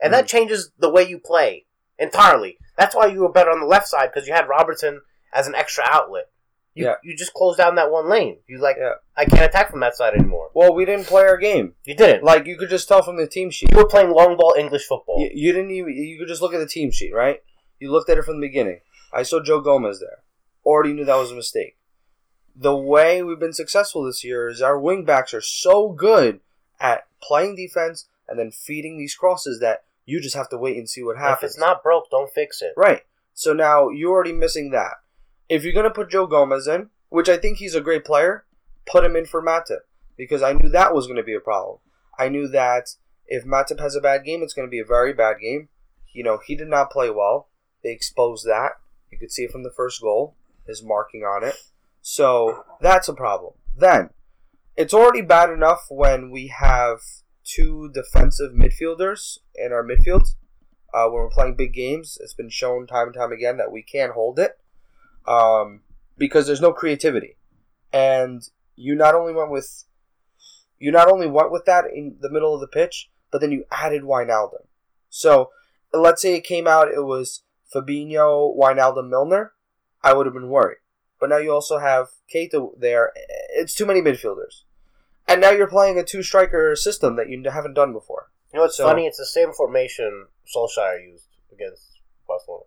and 0.00 0.12
that 0.12 0.24
mm. 0.24 0.28
changes 0.28 0.70
the 0.78 0.90
way 0.90 1.08
you 1.08 1.18
play 1.18 1.66
entirely. 1.98 2.58
That's 2.76 2.94
why 2.94 3.06
you 3.06 3.20
were 3.20 3.32
better 3.32 3.50
on 3.50 3.60
the 3.60 3.66
left 3.66 3.88
side 3.88 4.10
because 4.12 4.28
you 4.28 4.34
had 4.34 4.48
Robertson 4.48 5.00
as 5.32 5.46
an 5.46 5.54
extra 5.54 5.84
outlet. 5.86 6.26
You, 6.74 6.84
Yeah. 6.84 6.94
you 7.02 7.16
just 7.16 7.34
closed 7.34 7.58
down 7.58 7.74
that 7.74 7.90
one 7.90 8.08
lane. 8.08 8.38
You 8.46 8.58
like 8.58 8.76
Yeah. 8.78 8.94
I 9.16 9.24
can't 9.24 9.42
attack 9.42 9.70
from 9.70 9.80
that 9.80 9.96
side 9.96 10.14
anymore. 10.14 10.50
well, 10.54 10.74
we 10.74 10.84
didn't 10.84 11.06
play 11.06 11.24
our 11.24 11.36
game. 11.36 11.74
You 11.84 11.96
didn't. 11.96 12.22
Like 12.22 12.46
you 12.46 12.56
could 12.56 12.68
just 12.68 12.86
tell 12.86 13.02
from 13.02 13.16
the 13.16 13.26
team 13.26 13.50
sheet. 13.50 13.72
You 13.72 13.78
were 13.78 13.88
playing 13.88 14.10
long 14.10 14.36
ball 14.36 14.54
English 14.56 14.86
football. 14.86 15.20
You, 15.20 15.30
you 15.34 15.52
didn't 15.52 15.72
even. 15.72 15.92
You 15.92 16.18
could 16.18 16.28
just 16.28 16.40
look 16.40 16.54
at 16.54 16.58
the 16.58 16.68
team 16.68 16.92
sheet, 16.92 17.12
right? 17.12 17.42
You 17.80 17.90
looked 17.90 18.10
at 18.10 18.18
it 18.18 18.24
from 18.24 18.40
the 18.40 18.46
beginning. 18.46 18.80
I 19.12 19.22
saw 19.22 19.42
Joe 19.42 19.60
Gomez 19.60 20.00
there. 20.00 20.22
Already 20.64 20.92
knew 20.92 21.04
that 21.04 21.16
was 21.16 21.30
a 21.30 21.36
mistake. 21.36 21.76
The 22.54 22.76
way 22.76 23.22
we've 23.22 23.38
been 23.38 23.52
successful 23.52 24.02
this 24.04 24.24
year 24.24 24.48
is 24.48 24.60
our 24.60 24.78
wing 24.78 25.04
backs 25.04 25.32
are 25.32 25.40
so 25.40 25.90
good 25.90 26.40
at 26.80 27.06
playing 27.22 27.56
defense 27.56 28.08
and 28.28 28.38
then 28.38 28.50
feeding 28.50 28.98
these 28.98 29.14
crosses 29.14 29.60
that 29.60 29.84
you 30.04 30.20
just 30.20 30.36
have 30.36 30.48
to 30.50 30.58
wait 30.58 30.76
and 30.76 30.88
see 30.88 31.02
what 31.02 31.16
happens. 31.16 31.38
if 31.38 31.44
it's 31.50 31.58
not 31.58 31.82
broke, 31.82 32.10
don't 32.10 32.32
fix 32.32 32.62
it. 32.62 32.72
Right. 32.76 33.02
So 33.34 33.52
now 33.52 33.88
you're 33.90 34.10
already 34.10 34.32
missing 34.32 34.70
that. 34.70 34.94
If 35.48 35.64
you're 35.64 35.72
gonna 35.72 35.90
put 35.90 36.10
Joe 36.10 36.26
Gomez 36.26 36.66
in, 36.66 36.90
which 37.08 37.28
I 37.28 37.36
think 37.36 37.58
he's 37.58 37.74
a 37.74 37.80
great 37.80 38.04
player, 38.04 38.44
put 38.86 39.04
him 39.04 39.16
in 39.16 39.26
for 39.26 39.42
Matip 39.42 39.80
because 40.16 40.42
I 40.42 40.52
knew 40.52 40.68
that 40.70 40.94
was 40.94 41.06
gonna 41.06 41.22
be 41.22 41.34
a 41.34 41.40
problem. 41.40 41.78
I 42.18 42.28
knew 42.28 42.48
that 42.48 42.88
if 43.26 43.44
Matip 43.44 43.80
has 43.80 43.94
a 43.94 44.00
bad 44.00 44.24
game, 44.24 44.42
it's 44.42 44.54
gonna 44.54 44.68
be 44.68 44.80
a 44.80 44.84
very 44.84 45.12
bad 45.12 45.36
game. 45.40 45.68
You 46.12 46.24
know, 46.24 46.40
he 46.44 46.56
did 46.56 46.68
not 46.68 46.90
play 46.90 47.10
well. 47.10 47.48
They 47.84 47.92
exposed 47.92 48.44
that. 48.46 48.72
You 49.10 49.18
could 49.18 49.32
see 49.32 49.44
it 49.44 49.50
from 49.50 49.62
the 49.62 49.72
first 49.74 50.00
goal, 50.00 50.36
his 50.66 50.82
marking 50.82 51.22
on 51.22 51.44
it. 51.44 51.56
So 52.00 52.64
that's 52.80 53.08
a 53.08 53.14
problem. 53.14 53.54
Then 53.76 54.10
it's 54.76 54.94
already 54.94 55.22
bad 55.22 55.50
enough 55.50 55.86
when 55.88 56.30
we 56.30 56.48
have 56.48 57.00
two 57.44 57.90
defensive 57.92 58.52
midfielders 58.52 59.38
in 59.54 59.72
our 59.72 59.82
midfield 59.82 60.34
uh, 60.92 61.04
when 61.04 61.22
we're 61.22 61.30
playing 61.30 61.56
big 61.56 61.72
games. 61.72 62.18
It's 62.20 62.34
been 62.34 62.50
shown 62.50 62.86
time 62.86 63.08
and 63.08 63.14
time 63.14 63.32
again 63.32 63.56
that 63.56 63.72
we 63.72 63.82
can't 63.82 64.12
hold 64.12 64.38
it 64.38 64.58
um, 65.26 65.80
because 66.16 66.46
there's 66.46 66.60
no 66.60 66.72
creativity. 66.72 67.36
And 67.92 68.42
you 68.76 68.94
not 68.94 69.14
only 69.14 69.32
went 69.32 69.50
with 69.50 69.84
you 70.78 70.92
not 70.92 71.10
only 71.10 71.26
went 71.26 71.50
with 71.50 71.64
that 71.64 71.86
in 71.92 72.16
the 72.20 72.30
middle 72.30 72.54
of 72.54 72.60
the 72.60 72.68
pitch, 72.68 73.10
but 73.32 73.40
then 73.40 73.50
you 73.50 73.64
added 73.72 74.02
Wijnaldum. 74.02 74.66
So 75.10 75.50
let's 75.92 76.22
say 76.22 76.34
it 76.34 76.44
came 76.44 76.66
out 76.66 76.88
it 76.88 77.04
was 77.04 77.42
Fabinho, 77.74 78.56
Wijnaldum, 78.56 79.08
Milner. 79.08 79.52
I 80.02 80.14
would 80.14 80.26
have 80.26 80.34
been 80.34 80.48
worried. 80.48 80.78
But 81.20 81.30
now 81.30 81.38
you 81.38 81.52
also 81.52 81.78
have 81.78 82.08
Keita 82.32 82.78
there. 82.78 83.12
It's 83.50 83.74
too 83.74 83.86
many 83.86 84.00
midfielders. 84.00 84.62
And 85.26 85.40
now 85.40 85.50
you're 85.50 85.66
playing 85.66 85.98
a 85.98 86.04
two 86.04 86.22
striker 86.22 86.74
system 86.76 87.16
that 87.16 87.28
you 87.28 87.42
haven't 87.50 87.74
done 87.74 87.92
before. 87.92 88.30
You 88.52 88.58
know 88.58 88.62
what's 88.64 88.76
So- 88.76 88.86
funny? 88.86 89.06
It's 89.06 89.18
the 89.18 89.26
same 89.26 89.52
formation 89.52 90.28
Solskjaer 90.46 91.04
used 91.04 91.28
against 91.52 92.00
Barcelona. 92.26 92.64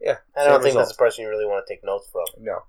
Yeah, 0.00 0.18
I 0.34 0.44
don't 0.44 0.62
think 0.62 0.76
that's 0.76 0.92
the 0.92 0.96
person 0.96 1.22
you 1.24 1.28
really 1.30 1.44
want 1.46 1.66
to 1.66 1.72
take 1.72 1.84
notes 1.84 2.08
from. 2.10 2.24
No. 2.38 2.62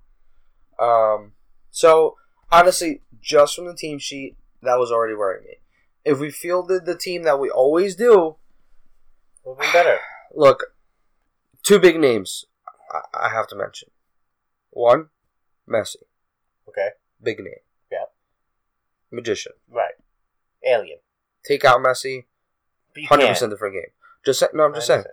Um. 0.78 1.32
So 1.70 2.16
honestly, 2.50 3.00
just 3.22 3.56
from 3.56 3.66
the 3.66 3.74
team 3.74 3.98
sheet, 3.98 4.36
that 4.62 4.78
was 4.78 4.92
already 4.92 5.14
worrying 5.14 5.44
me. 5.46 5.56
If 6.04 6.18
we 6.20 6.30
fielded 6.30 6.84
the 6.84 6.96
team 6.96 7.22
that 7.22 7.38
we 7.40 7.48
always 7.48 7.96
do, 7.96 8.36
we 9.44 9.52
would 9.52 9.60
be 9.60 9.72
better. 9.72 9.98
look, 10.34 10.71
two 11.62 11.78
big 11.78 11.98
names 11.98 12.44
I, 12.92 13.26
I 13.26 13.28
have 13.30 13.46
to 13.48 13.56
mention. 13.56 13.90
One, 14.70 15.08
Messi, 15.68 15.96
Okay. 16.68 16.88
big 17.22 17.38
name. 17.38 17.62
Yeah. 17.90 18.04
Magician. 19.10 19.52
Right. 19.68 19.94
Alien. 20.66 20.98
Take 21.44 21.64
out 21.64 21.80
Messi, 21.80 22.24
Hundred 23.08 23.28
percent 23.28 23.50
different 23.50 23.74
game. 23.74 23.90
Just 24.24 24.42
no, 24.54 24.64
I'm 24.64 24.74
just 24.74 24.86
saying. 24.86 25.04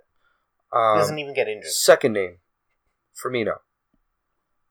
Um, 0.71 0.97
doesn't 0.97 1.17
even 1.17 1.33
get 1.33 1.47
injured. 1.47 1.71
second 1.71 2.13
name, 2.13 2.37
Firmino. 3.15 3.55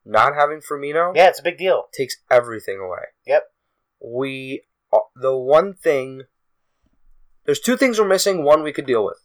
Not 0.05 0.33
having 0.33 0.59
Firmino 0.61 1.13
Yeah, 1.15 1.27
it's 1.27 1.39
a 1.39 1.43
big 1.43 1.57
deal. 1.57 1.87
takes 1.91 2.15
everything 2.31 2.79
away. 2.79 3.03
Yep. 3.27 3.43
We 4.01 4.63
uh, 4.93 4.99
the 5.15 5.35
one 5.35 5.73
thing 5.73 6.23
there's 7.45 7.59
two 7.59 7.75
things 7.75 7.99
we're 7.99 8.07
missing. 8.07 8.43
One 8.43 8.63
we 8.63 8.71
could 8.71 8.85
deal 8.85 9.03
with. 9.05 9.17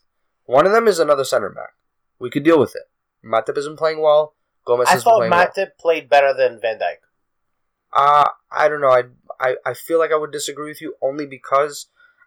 One 0.46 0.66
of 0.66 0.72
them 0.72 0.88
is 0.88 0.98
another 0.98 1.24
center 1.24 1.48
back. 1.50 1.74
We 2.18 2.30
could 2.30 2.44
deal 2.44 2.58
with 2.58 2.74
it. 2.76 2.82
Matip 3.24 3.56
isn't 3.58 3.78
playing 3.78 4.00
well. 4.00 4.34
Gomez 4.66 4.88
I 4.88 4.96
thought 4.96 5.18
playing 5.18 5.30
well. 5.30 5.46
Matip 5.46 5.78
played 5.78 6.08
better 6.08 6.32
than 6.34 6.60
Van 6.60 6.78
Dijk. 6.78 6.98
Uh, 7.92 8.28
I 8.50 8.68
don't 8.68 8.80
know. 8.80 8.90
I, 8.90 9.02
I 9.40 9.56
I 9.64 9.74
feel 9.74 9.98
like 9.98 10.10
I 10.12 10.16
would 10.16 10.32
disagree 10.32 10.70
with 10.70 10.80
you 10.80 10.94
only 11.00 11.26
because 11.26 11.86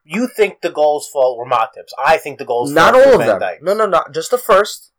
You 0.10 0.28
think 0.28 0.62
the 0.62 0.72
goals 0.72 1.10
fault 1.12 1.38
were 1.38 1.46
Matip's. 1.46 1.94
I 1.98 2.18
think 2.18 2.40
the 2.40 2.46
goals 2.46 2.72
not 2.72 2.96
all 2.96 3.20
of 3.20 3.26
them. 3.26 3.42
Dijk's. 3.42 3.62
No, 3.62 3.74
no, 3.74 3.86
not 3.86 4.14
just 4.14 4.32
the 4.32 4.38
first. 4.38 4.92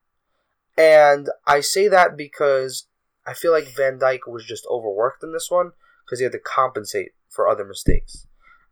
And 0.77 1.29
I 1.47 1.61
say 1.61 1.89
that 1.89 2.17
because 2.17 2.87
I 3.27 3.33
feel 3.33 3.51
like 3.51 3.75
Van 3.75 3.99
Dijk 3.99 4.21
was 4.27 4.45
just 4.45 4.67
overworked 4.71 5.23
in 5.23 5.33
this 5.33 5.51
one 5.51 5.73
because 6.05 6.19
he 6.19 6.25
had 6.25 6.33
to 6.33 6.39
compensate 6.39 7.13
for 7.29 7.49
other 7.49 7.65
mistakes. 7.65 8.27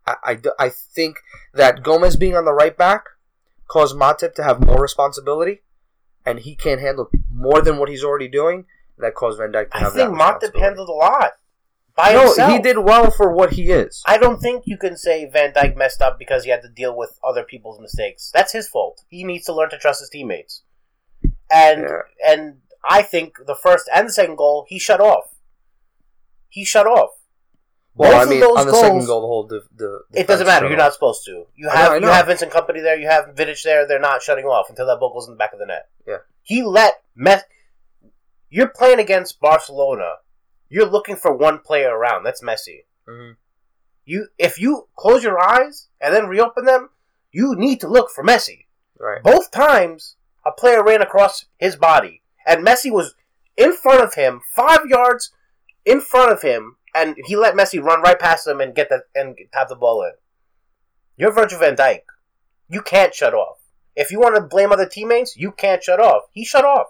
I, 0.05 0.39
I 0.57 0.69
think 0.69 1.17
that 1.53 1.83
Gomez 1.83 2.15
being 2.15 2.35
on 2.37 2.45
the 2.45 2.53
right 2.53 2.77
back 2.77 3.05
caused 3.67 3.97
Matip 3.97 4.35
to 4.35 4.43
have 4.43 4.65
more 4.65 4.81
responsibility, 4.81 5.63
and 6.27 6.39
he 6.39 6.55
can't 6.55 6.81
handle 6.81 7.09
more 7.31 7.61
than 7.61 7.77
what 7.77 7.89
he's 7.89 8.03
already 8.03 8.27
doing. 8.27 8.65
That 8.99 9.13
caused 9.15 9.37
Van 9.37 9.51
Dijk 9.51 9.69
to 9.71 9.77
I 9.77 9.79
have 9.81 9.93
think 9.93 10.09
that 10.09 10.17
Matip 10.17 10.33
responsibility. 10.41 10.59
handled 10.59 10.89
a 10.89 10.93
lot 10.93 11.31
by 11.95 12.13
no, 12.13 12.21
himself. 12.25 12.51
he 12.51 12.59
did 12.59 12.77
well 12.79 13.11
for 13.11 13.31
what 13.31 13.53
he 13.53 13.69
is. 13.71 14.01
I 14.07 14.17
don't 14.17 14.39
think 14.39 14.63
you 14.65 14.77
can 14.77 14.97
say 14.97 15.25
Van 15.31 15.53
Dijk 15.53 15.75
messed 15.77 16.01
up 16.01 16.17
because 16.17 16.43
he 16.43 16.49
had 16.49 16.63
to 16.63 16.69
deal 16.69 16.95
with 16.97 17.19
other 17.23 17.43
people's 17.43 17.79
mistakes. 17.79 18.31
That's 18.33 18.53
his 18.53 18.67
fault. 18.67 19.03
He 19.09 19.23
needs 19.23 19.45
to 19.45 19.53
learn 19.53 19.69
to 19.69 19.77
trust 19.77 19.99
his 20.01 20.09
teammates. 20.09 20.63
And 21.51 21.81
Yeah. 21.81 22.01
and 22.33 22.57
I 22.89 23.01
think 23.03 23.35
the 23.45 23.55
first 23.55 23.87
and 23.93 24.07
the 24.07 24.13
second 24.13 24.37
goal 24.37 24.65
he 24.67 24.79
shut 24.79 24.99
off. 24.99 25.25
He 26.49 26.65
shut 26.65 26.87
off. 26.87 27.11
Well, 27.97 28.11
Both 28.11 28.19
I 28.19 28.23
of 28.23 28.29
mean, 28.29 28.39
those 28.41 28.57
on 28.57 28.67
the 28.67 28.73
second 28.73 28.91
goals- 28.99 29.07
goal, 29.07 29.21
the 29.21 29.27
whole 29.27 29.47
the, 29.47 29.63
the 29.75 30.19
It 30.19 30.27
doesn't 30.27 30.45
matter. 30.45 30.67
You're 30.67 30.77
not 30.77 30.93
supposed 30.93 31.25
to. 31.25 31.45
You 31.55 31.69
I 31.69 31.75
have 31.75 31.89
know, 32.01 32.07
I 32.07 32.11
you 32.11 32.13
have 32.13 32.27
Vincent 32.27 32.51
Kompany 32.51 32.81
there. 32.83 32.97
You 32.97 33.07
have 33.07 33.33
Vidic 33.35 33.61
there. 33.63 33.87
They're 33.87 33.99
not 33.99 34.21
shutting 34.21 34.45
off 34.45 34.69
until 34.69 34.85
that 34.87 34.99
ball 34.99 35.13
goes 35.13 35.27
in 35.27 35.33
the 35.33 35.37
back 35.37 35.53
of 35.53 35.59
the 35.59 35.65
net. 35.65 35.89
Yeah. 36.07 36.17
He 36.43 36.61
let 36.63 37.01
Messi. 37.19 37.41
You're 38.49 38.69
playing 38.69 38.99
against 38.99 39.39
Barcelona. 39.39 40.15
You're 40.69 40.85
looking 40.85 41.15
for 41.15 41.33
one 41.35 41.59
player 41.59 41.95
around. 41.95 42.23
That's 42.23 42.41
Messi. 42.43 42.85
Mhm. 43.07 43.35
You 44.05 44.27
if 44.37 44.59
you 44.59 44.87
close 44.95 45.23
your 45.23 45.39
eyes 45.39 45.87
and 45.99 46.13
then 46.15 46.27
reopen 46.27 46.65
them, 46.65 46.89
you 47.31 47.55
need 47.55 47.81
to 47.81 47.87
look 47.87 48.09
for 48.09 48.23
Messi. 48.23 48.65
Right. 48.99 49.21
Both 49.23 49.51
times 49.51 50.15
a 50.45 50.51
player 50.51 50.83
ran 50.83 51.01
across 51.01 51.45
his 51.57 51.75
body 51.75 52.21
and 52.45 52.65
Messi 52.65 52.91
was 52.91 53.15
in 53.57 53.73
front 53.73 54.01
of 54.03 54.13
him, 54.13 54.41
5 54.55 54.85
yards 54.87 55.31
in 55.83 55.99
front 55.99 56.31
of 56.31 56.41
him, 56.41 56.76
and 56.95 57.15
he 57.25 57.35
let 57.35 57.55
Messi 57.55 57.81
run 57.81 58.01
right 58.01 58.19
past 58.19 58.47
him 58.47 58.61
and 58.61 58.75
get 58.75 58.89
the 58.89 59.03
and 59.15 59.37
tap 59.53 59.69
the 59.69 59.75
ball 59.75 60.03
in. 60.03 60.11
You're 61.17 61.31
Virgil 61.31 61.59
van 61.59 61.75
Dijk. 61.75 62.01
You 62.69 62.81
can't 62.81 63.13
shut 63.13 63.33
off. 63.33 63.57
If 63.95 64.11
you 64.11 64.19
want 64.19 64.35
to 64.35 64.41
blame 64.41 64.71
other 64.71 64.87
teammates, 64.87 65.35
you 65.35 65.51
can't 65.51 65.83
shut 65.83 65.99
off. 65.99 66.23
He 66.31 66.45
shut 66.45 66.65
off. 66.65 66.87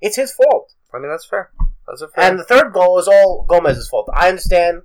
It's 0.00 0.16
his 0.16 0.32
fault. 0.32 0.74
I 0.92 0.98
mean, 0.98 1.10
that's 1.10 1.24
fair. 1.24 1.50
That's 1.86 2.02
a 2.02 2.08
fair. 2.08 2.24
And 2.24 2.38
the 2.38 2.44
third 2.44 2.72
goal 2.72 2.98
is 2.98 3.08
all 3.08 3.46
Gomez's 3.48 3.88
fault. 3.88 4.08
I 4.12 4.28
understand. 4.28 4.82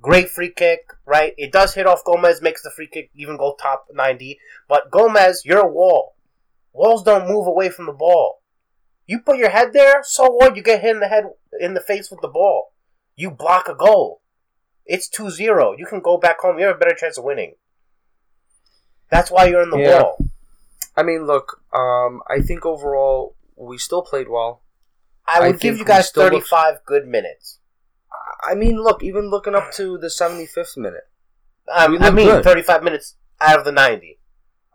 Great 0.00 0.28
free 0.28 0.52
kick, 0.54 0.92
right? 1.06 1.34
It 1.36 1.50
does 1.50 1.74
hit 1.74 1.86
off 1.86 2.04
Gomez, 2.04 2.40
makes 2.40 2.62
the 2.62 2.70
free 2.70 2.86
kick 2.86 3.10
even 3.16 3.36
go 3.36 3.56
top 3.60 3.86
90. 3.92 4.38
But 4.68 4.90
Gomez, 4.92 5.42
you're 5.44 5.66
a 5.66 5.68
wall. 5.68 6.14
Walls 6.72 7.02
don't 7.02 7.26
move 7.26 7.48
away 7.48 7.68
from 7.68 7.86
the 7.86 7.92
ball. 7.92 8.42
You 9.06 9.20
put 9.20 9.38
your 9.38 9.50
head 9.50 9.72
there, 9.72 10.02
so 10.04 10.30
what? 10.30 10.54
You 10.54 10.62
get 10.62 10.82
hit 10.82 10.94
in 10.94 11.00
the 11.00 11.08
head, 11.08 11.24
in 11.58 11.74
the 11.74 11.80
face 11.80 12.10
with 12.10 12.20
the 12.20 12.28
ball. 12.28 12.72
You 13.18 13.30
block 13.32 13.68
a 13.68 13.74
goal. 13.74 14.22
It's 14.86 15.08
2 15.08 15.30
0. 15.30 15.74
You 15.76 15.86
can 15.86 16.00
go 16.00 16.16
back 16.16 16.38
home. 16.40 16.58
You 16.58 16.66
have 16.66 16.76
a 16.76 16.78
better 16.78 16.94
chance 16.94 17.18
of 17.18 17.24
winning. 17.24 17.54
That's 19.10 19.30
why 19.30 19.46
you're 19.46 19.62
in 19.62 19.70
the 19.70 19.78
Yeah. 19.78 20.02
wall. 20.02 20.18
I 20.96 21.02
mean, 21.02 21.26
look. 21.26 21.60
Um, 21.72 22.22
I 22.28 22.40
think 22.40 22.64
overall 22.64 23.34
we 23.56 23.76
still 23.76 24.02
played 24.02 24.28
well. 24.28 24.62
I 25.26 25.38
I 25.40 25.46
would 25.48 25.60
give 25.60 25.76
you 25.78 25.84
guys 25.84 26.08
still 26.08 26.22
look- 26.24 26.32
35 26.44 26.84
good 26.86 27.06
minutes. 27.08 27.58
I 28.40 28.54
mean, 28.54 28.76
look. 28.80 29.02
Even 29.02 29.28
looking 29.30 29.54
up 29.56 29.72
to 29.72 29.98
the 29.98 30.10
seventy 30.10 30.46
fifth 30.46 30.76
minute. 30.76 31.08
Um, 31.68 32.00
I 32.00 32.10
mean, 32.10 32.26
good. 32.28 32.44
35 32.44 32.82
minutes 32.84 33.16
out 33.40 33.58
of 33.58 33.64
the 33.64 33.72
90. 33.72 34.20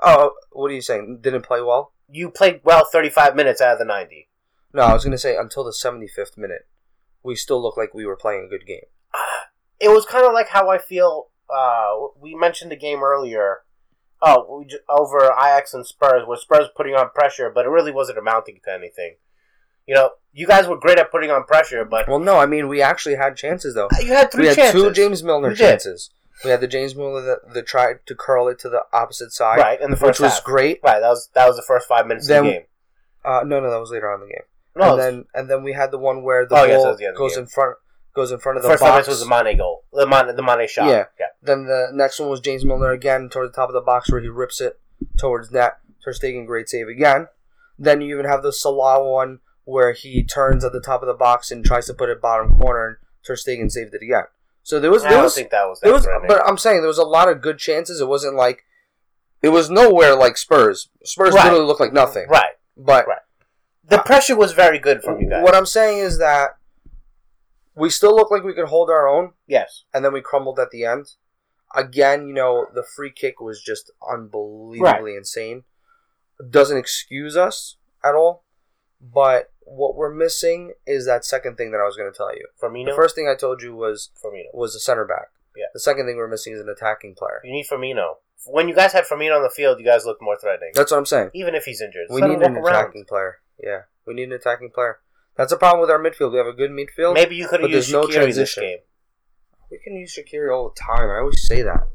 Oh, 0.04 0.34
what 0.52 0.70
are 0.70 0.74
you 0.76 0.82
saying? 0.82 1.20
Didn't 1.22 1.44
play 1.44 1.62
well? 1.62 1.92
you 2.10 2.30
played 2.30 2.60
well 2.64 2.86
35 2.86 3.36
minutes 3.36 3.60
out 3.62 3.74
of 3.74 3.80
the 3.80 3.86
90. 3.86 4.30
No, 4.74 4.84
I 4.84 4.94
was 4.94 5.04
gonna 5.04 5.18
say 5.18 5.36
until 5.36 5.64
the 5.64 5.74
seventy 5.74 6.08
fifth 6.08 6.38
minute, 6.38 6.68
we 7.24 7.36
still 7.36 7.62
looked 7.62 7.78
like 7.78 7.94
we 7.94 8.06
were 8.06 8.16
playing 8.18 8.46
a 8.46 8.50
good 8.50 8.66
game. 8.66 8.86
It 9.80 9.90
was 9.90 10.06
kind 10.06 10.26
of 10.26 10.34
like 10.34 10.50
how 10.50 10.70
I 10.70 10.78
feel. 10.78 11.30
Uh, 11.54 12.08
we 12.20 12.36
mentioned 12.36 12.72
the 12.72 12.76
game 12.78 13.04
earlier. 13.04 13.64
Oh, 14.22 14.60
we 14.60 14.66
ju- 14.66 14.80
over 14.88 15.26
Ajax 15.26 15.74
and 15.74 15.86
Spurs, 15.86 16.24
where 16.26 16.38
Spurs 16.38 16.68
putting 16.76 16.96
on 16.96 17.10
pressure, 17.10 17.52
but 17.54 17.66
it 17.66 17.70
really 17.70 17.92
wasn't 17.92 18.18
amounting 18.18 18.62
to 18.64 18.72
anything. 18.74 19.16
You 19.86 19.96
know, 19.96 20.12
you 20.32 20.48
guys 20.48 20.66
were 20.66 20.78
great 20.78 20.98
at 20.98 21.12
putting 21.12 21.30
on 21.30 21.44
pressure, 21.44 21.84
but 21.84 22.08
Well, 22.08 22.20
no, 22.20 22.38
I 22.38 22.46
mean 22.46 22.70
we 22.70 22.82
actually 22.82 23.16
had 23.16 23.36
chances 23.36 23.76
though. 23.76 23.90
you 24.00 24.14
had 24.14 24.32
three 24.32 24.44
we 24.44 24.48
had 24.48 24.56
chances. 24.56 24.82
two 24.82 24.92
James 24.94 25.22
Milner 25.24 25.54
chances. 25.54 26.10
We 26.46 26.50
had 26.52 26.62
the 26.62 26.68
James 26.68 26.96
Milner 26.96 27.22
that, 27.22 27.54
that 27.54 27.68
tried 27.68 28.06
to 28.06 28.16
curl 28.16 28.48
it 28.48 28.60
to 28.60 28.70
the 28.70 28.84
opposite 28.94 29.34
side, 29.34 29.60
right 29.60 29.80
in 29.82 29.92
the 29.92 29.98
which 29.98 30.18
first 30.18 30.22
was 30.22 30.40
great. 30.40 30.80
Right, 30.84 31.00
that 31.02 31.10
was 31.10 31.30
that 31.34 31.46
was 31.48 31.58
the 31.58 31.64
first 31.68 31.88
five 31.90 32.08
minutes 32.08 32.28
Then- 32.30 32.40
of 32.40 32.46
the 32.46 32.52
game. 32.52 32.62
Uh, 33.26 33.42
no, 33.46 33.60
no, 33.60 33.70
that 33.70 33.80
was 33.80 33.92
later 33.92 34.10
on 34.12 34.22
in 34.22 34.28
the 34.28 34.34
game. 34.34 34.44
No, 34.76 34.92
and 34.94 35.00
then 35.00 35.26
and 35.34 35.50
then 35.50 35.64
we 35.64 35.74
had 35.74 35.92
the 35.92 35.98
one 36.00 36.24
where 36.24 36.46
the 36.46 36.56
Oh, 36.56 36.64
yes, 36.64 36.72
that 36.72 36.78
ball 36.78 36.88
was 36.90 36.98
the 36.98 37.14
goes 37.16 37.36
game. 37.36 37.44
in 37.44 37.48
front 37.48 37.76
goes 38.16 38.32
in 38.32 38.40
front 38.40 38.58
of 38.58 38.64
the 38.64 38.70
first 38.70 38.82
box. 38.82 38.92
minutes 38.92 39.08
was 39.10 39.20
the 39.20 39.26
Mane 39.28 39.58
goal, 39.58 39.84
the 39.94 40.06
Mane, 40.08 40.36
the 40.36 40.42
Mane 40.44 40.68
shot. 40.68 40.88
Yeah. 40.90 41.06
yeah. 41.20 41.28
Then 41.42 41.66
the 41.66 41.90
next 41.94 42.20
one 42.20 42.30
was 42.30 42.40
James 42.40 42.64
Milner 42.66 42.92
again 42.92 43.30
towards 43.30 43.52
the 43.52 43.56
top 43.56 43.70
of 43.70 43.74
the 43.74 43.82
box 43.82 44.12
where 44.12 44.22
he 44.22 44.28
rips 44.28 44.62
it 44.62 44.80
towards 45.18 45.52
net. 45.52 45.78
Ter 46.04 46.12
Stegen 46.12 46.46
great 46.46 46.70
save 46.70 46.88
again. 46.88 47.28
Then 47.80 48.02
you 48.02 48.14
even 48.16 48.30
have 48.30 48.44
the 48.44 48.54
Salah 48.54 49.04
one 49.10 49.40
where 49.66 49.94
he 49.94 50.24
turns 50.24 50.64
at 50.66 50.74
the 50.74 50.82
top 50.82 51.02
of 51.02 51.08
the 51.08 51.14
box 51.14 51.50
and 51.52 51.64
tries 51.66 51.86
to 51.88 51.94
put 51.94 52.10
it 52.10 52.22
bottom 52.22 52.58
corner 52.60 52.86
and 52.88 52.98
Ter 53.26 53.36
Stegen 53.36 53.72
saved 53.72 53.94
it 53.94 54.04
again. 54.04 54.26
So 54.64 54.80
there 54.80 54.92
was 54.92 55.04
I 55.04 55.10
there 55.10 55.18
don't 55.18 55.24
was 55.26 55.36
think 55.36 55.50
that 55.52 55.64
was 55.68 55.80
that 55.80 55.88
there 55.88 55.94
was 55.94 56.04
threatening. 56.04 56.28
but 56.28 56.46
I'm 56.48 56.58
saying 56.58 56.78
there 56.82 56.88
was 56.88 56.98
a 56.98 57.04
lot 57.04 57.30
of 57.30 57.42
good 57.42 57.58
chances. 57.58 58.00
It 58.02 58.08
wasn't 58.08 58.36
like 58.36 58.64
it 59.42 59.50
was 59.50 59.70
nowhere 59.70 60.16
like 60.16 60.38
Spurs. 60.38 60.90
Spurs 61.04 61.34
Right. 61.34 61.46
literally 61.46 61.66
looked 61.66 61.80
like 61.82 61.94
nothing. 61.94 62.28
right. 62.30 62.54
But 62.78 63.08
Right. 63.08 63.18
The 63.90 64.00
pressure 64.00 64.36
was 64.36 64.54
very 64.54 64.80
good 64.80 65.04
from 65.04 65.20
you 65.20 65.30
guys. 65.30 65.44
what 65.44 65.56
I'm 65.56 65.66
saying 65.66 66.00
is 66.00 66.18
that 66.20 66.58
we 67.76 67.90
still 67.90 68.16
look 68.16 68.32
like 68.32 68.44
we 68.44 68.54
could 68.54 68.68
hold 68.68 68.90
our 68.90 69.08
own. 69.08 69.34
yes. 69.48 69.84
and 69.94 70.04
then 70.06 70.14
we 70.14 70.22
crumbled 70.22 70.60
at 70.60 70.72
the 70.72 70.86
end. 70.86 71.08
Again, 71.76 72.28
you 72.28 72.34
know, 72.34 72.68
the 72.74 72.84
free 72.84 73.12
kick 73.12 73.42
was 73.42 73.62
just 73.62 73.92
unbelievably 74.08 75.16
insane. 75.16 75.64
Doesn't 76.50 76.78
excuse 76.78 77.36
us 77.36 77.78
at 78.04 78.14
all, 78.16 78.44
but 79.02 79.52
what 79.62 79.96
we're 79.96 80.14
missing 80.14 80.74
is 80.86 81.06
that 81.06 81.26
second 81.26 81.56
thing 81.58 81.72
that 81.72 81.80
I 81.80 81.86
was 81.86 81.96
going 81.96 82.12
to 82.12 82.16
tell 82.16 82.34
you. 82.36 82.46
Firmino. 82.62 82.88
The 82.92 82.96
first 82.96 83.16
thing 83.16 83.28
I 83.28 83.36
told 83.36 83.62
you 83.64 83.76
was 83.76 84.12
Firmino. 84.24 84.54
was 84.54 84.76
a 84.76 84.80
center 84.80 85.06
back. 85.06 85.30
Yeah. 85.56 85.66
The 85.74 85.80
second 85.80 86.06
thing 86.06 86.18
we're 86.18 86.28
missing 86.28 86.54
is 86.54 86.60
an 86.60 86.70
attacking 86.70 87.16
player. 87.16 87.42
You 87.44 87.52
need 87.52 87.66
Firmino. 87.72 88.16
When 88.46 88.68
you 88.68 88.76
guys 88.76 88.92
had 88.94 89.06
Firmino 89.06 89.38
on 89.38 89.44
the 89.44 89.50
field, 89.50 89.80
you 89.80 89.86
guys 89.86 90.06
looked 90.06 90.22
more 90.22 90.38
threatening. 90.38 90.72
That's 90.76 90.92
what 90.92 90.98
I'm 90.98 91.06
saying. 91.06 91.30
Even 91.34 91.56
if 91.56 91.64
he's 91.64 91.82
injured. 91.82 92.08
We 92.10 92.22
Let 92.22 92.30
need 92.30 92.42
an 92.42 92.56
walk 92.56 92.66
around. 92.66 92.76
attacking 92.84 93.06
player. 93.06 93.38
Yeah, 93.62 93.82
we 94.06 94.14
need 94.14 94.24
an 94.24 94.34
attacking 94.34 94.72
player. 94.72 95.00
That's 95.36 95.52
a 95.52 95.58
problem 95.58 95.82
with 95.82 95.90
our 95.90 96.00
midfield. 96.00 96.32
We 96.32 96.38
have 96.38 96.48
a 96.48 96.54
good 96.54 96.72
midfield. 96.72 97.16
Maybe 97.16 97.36
you 97.36 97.48
could 97.48 97.62
have 97.62 97.72
used 97.72 97.92
no 97.92 98.04
Shaqiri 98.04 98.36
this 98.36 98.56
game. 98.56 98.80
We 99.72 99.80
can 99.84 99.96
use 99.96 100.18
Shaqiri 100.18 100.54
all 100.54 100.70
the 100.70 100.80
time. 100.80 101.10
I 101.10 101.20
always 101.20 101.48
say 101.48 101.64
that. 101.64 101.88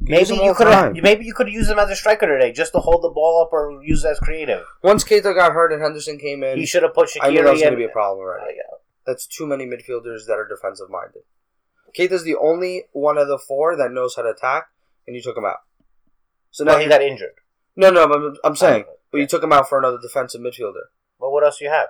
Maybe 0.00 0.34
you 0.34 0.54
could 0.54 0.66
have. 0.66 0.94
Maybe 0.94 1.24
you 1.24 1.32
could 1.32 1.48
used 1.48 1.70
him 1.70 1.78
as 1.78 1.90
a 1.90 1.96
striker 1.96 2.26
today, 2.26 2.52
just 2.52 2.72
to 2.72 2.80
hold 2.80 3.02
the 3.02 3.08
ball 3.10 3.42
up 3.42 3.52
or 3.52 3.80
use 3.82 4.04
it 4.04 4.08
as 4.08 4.18
creative. 4.18 4.64
Once 4.82 5.04
Keita 5.04 5.34
got 5.34 5.52
hurt 5.52 5.72
and 5.72 5.80
Henderson 5.80 6.18
came 6.18 6.42
in, 6.42 6.58
He 6.58 6.66
should 6.66 6.82
have 6.82 6.92
put 6.92 7.08
I 7.20 7.30
knew 7.30 7.42
that 7.42 7.52
was 7.52 7.60
going 7.60 7.72
to 7.72 7.78
be 7.78 7.84
a 7.84 7.88
problem 7.88 8.18
already. 8.18 8.44
Uh, 8.44 8.54
yeah. 8.56 8.76
That's 9.06 9.26
too 9.26 9.46
many 9.46 9.64
midfielders 9.64 10.26
that 10.26 10.34
are 10.34 10.48
defensive 10.48 10.90
minded. 10.90 11.22
Keita's 11.96 12.24
the 12.24 12.34
only 12.36 12.84
one 12.92 13.16
of 13.16 13.28
the 13.28 13.38
four 13.38 13.76
that 13.76 13.92
knows 13.92 14.16
how 14.16 14.22
to 14.22 14.30
attack, 14.30 14.66
and 15.06 15.14
you 15.14 15.22
took 15.22 15.36
him 15.36 15.44
out. 15.44 15.58
So 16.50 16.64
now 16.64 16.72
Well, 16.72 16.80
he 16.80 16.88
got 16.88 17.02
injured. 17.02 17.34
no, 17.76 17.90
no. 17.90 18.04
I'm, 18.04 18.36
I'm 18.44 18.56
saying, 18.56 18.84
but 19.16 19.20
you 19.22 19.26
took 19.26 19.42
him 19.42 19.52
out 19.52 19.66
for 19.66 19.78
another 19.78 19.98
defensive 20.00 20.42
midfielder. 20.42 20.92
But 21.18 21.30
what 21.30 21.42
else 21.42 21.58
do 21.58 21.64
you 21.64 21.70
have? 21.70 21.88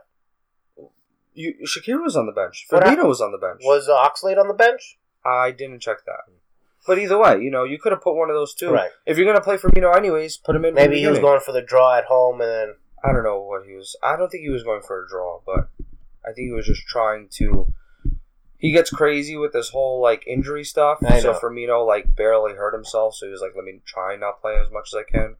You, 1.35 1.55
Shakira 1.65 2.01
was 2.01 2.17
on 2.17 2.27
the 2.27 2.33
bench. 2.33 2.67
What 2.71 2.85
Firmino 2.85 3.09
was 3.09 3.21
on 3.21 3.33
the 3.33 3.39
bench. 3.39 3.63
Was 3.65 3.89
uh, 3.89 3.93
Oxlade 3.93 4.39
on 4.39 4.47
the 4.47 4.55
bench? 4.55 4.97
I 5.25 5.51
didn't 5.51 5.81
check 5.81 6.05
that. 6.07 6.21
But 6.87 7.01
either 7.01 7.19
way, 7.19 7.41
you 7.41 7.51
know, 7.51 7.65
you 7.65 7.81
could 7.81 7.91
have 7.91 8.01
put 8.01 8.15
one 8.15 8.31
of 8.31 8.37
those 8.37 8.55
two. 8.55 8.71
Right. 8.71 8.91
If 9.07 9.19
you're 9.19 9.27
gonna 9.27 9.45
play 9.45 9.57
Firmino 9.57 9.97
anyways, 9.97 10.37
put 10.37 10.55
him 10.55 10.65
in. 10.65 10.75
Maybe 10.75 11.01
he 11.01 11.09
was 11.09 11.19
going 11.19 11.41
for 11.41 11.51
the 11.51 11.63
draw 11.63 11.99
at 11.99 12.05
home, 12.05 12.41
and 12.41 12.49
then 12.49 12.75
I 13.03 13.13
don't 13.13 13.25
know 13.25 13.43
what 13.43 13.67
he 13.67 13.75
was. 13.75 13.97
I 14.05 14.17
don't 14.17 14.29
think 14.29 14.45
he 14.45 14.51
was 14.51 14.63
going 14.63 14.83
for 14.87 15.05
a 15.05 15.09
draw, 15.09 15.41
but 15.45 15.69
I 16.25 16.33
think 16.33 16.47
he 16.47 16.53
was 16.53 16.67
just 16.67 16.87
trying 16.87 17.29
to. 17.39 17.73
He 18.57 18.71
gets 18.71 18.91
crazy 18.91 19.37
with 19.37 19.53
this 19.53 19.71
whole 19.71 20.01
like 20.01 20.25
injury 20.29 20.63
stuff. 20.63 20.99
I 21.05 21.19
so 21.19 21.33
know. 21.33 21.39
Firmino 21.41 21.85
like 21.85 22.15
barely 22.15 22.55
hurt 22.55 22.73
himself, 22.73 23.17
so 23.17 23.27
he 23.27 23.33
was 23.33 23.41
like, 23.41 23.57
"Let 23.57 23.65
me 23.65 23.81
try 23.85 24.13
and 24.13 24.21
not 24.21 24.41
play 24.41 24.57
as 24.57 24.71
much 24.71 24.91
as 24.95 24.99
I 25.01 25.11
can." 25.11 25.35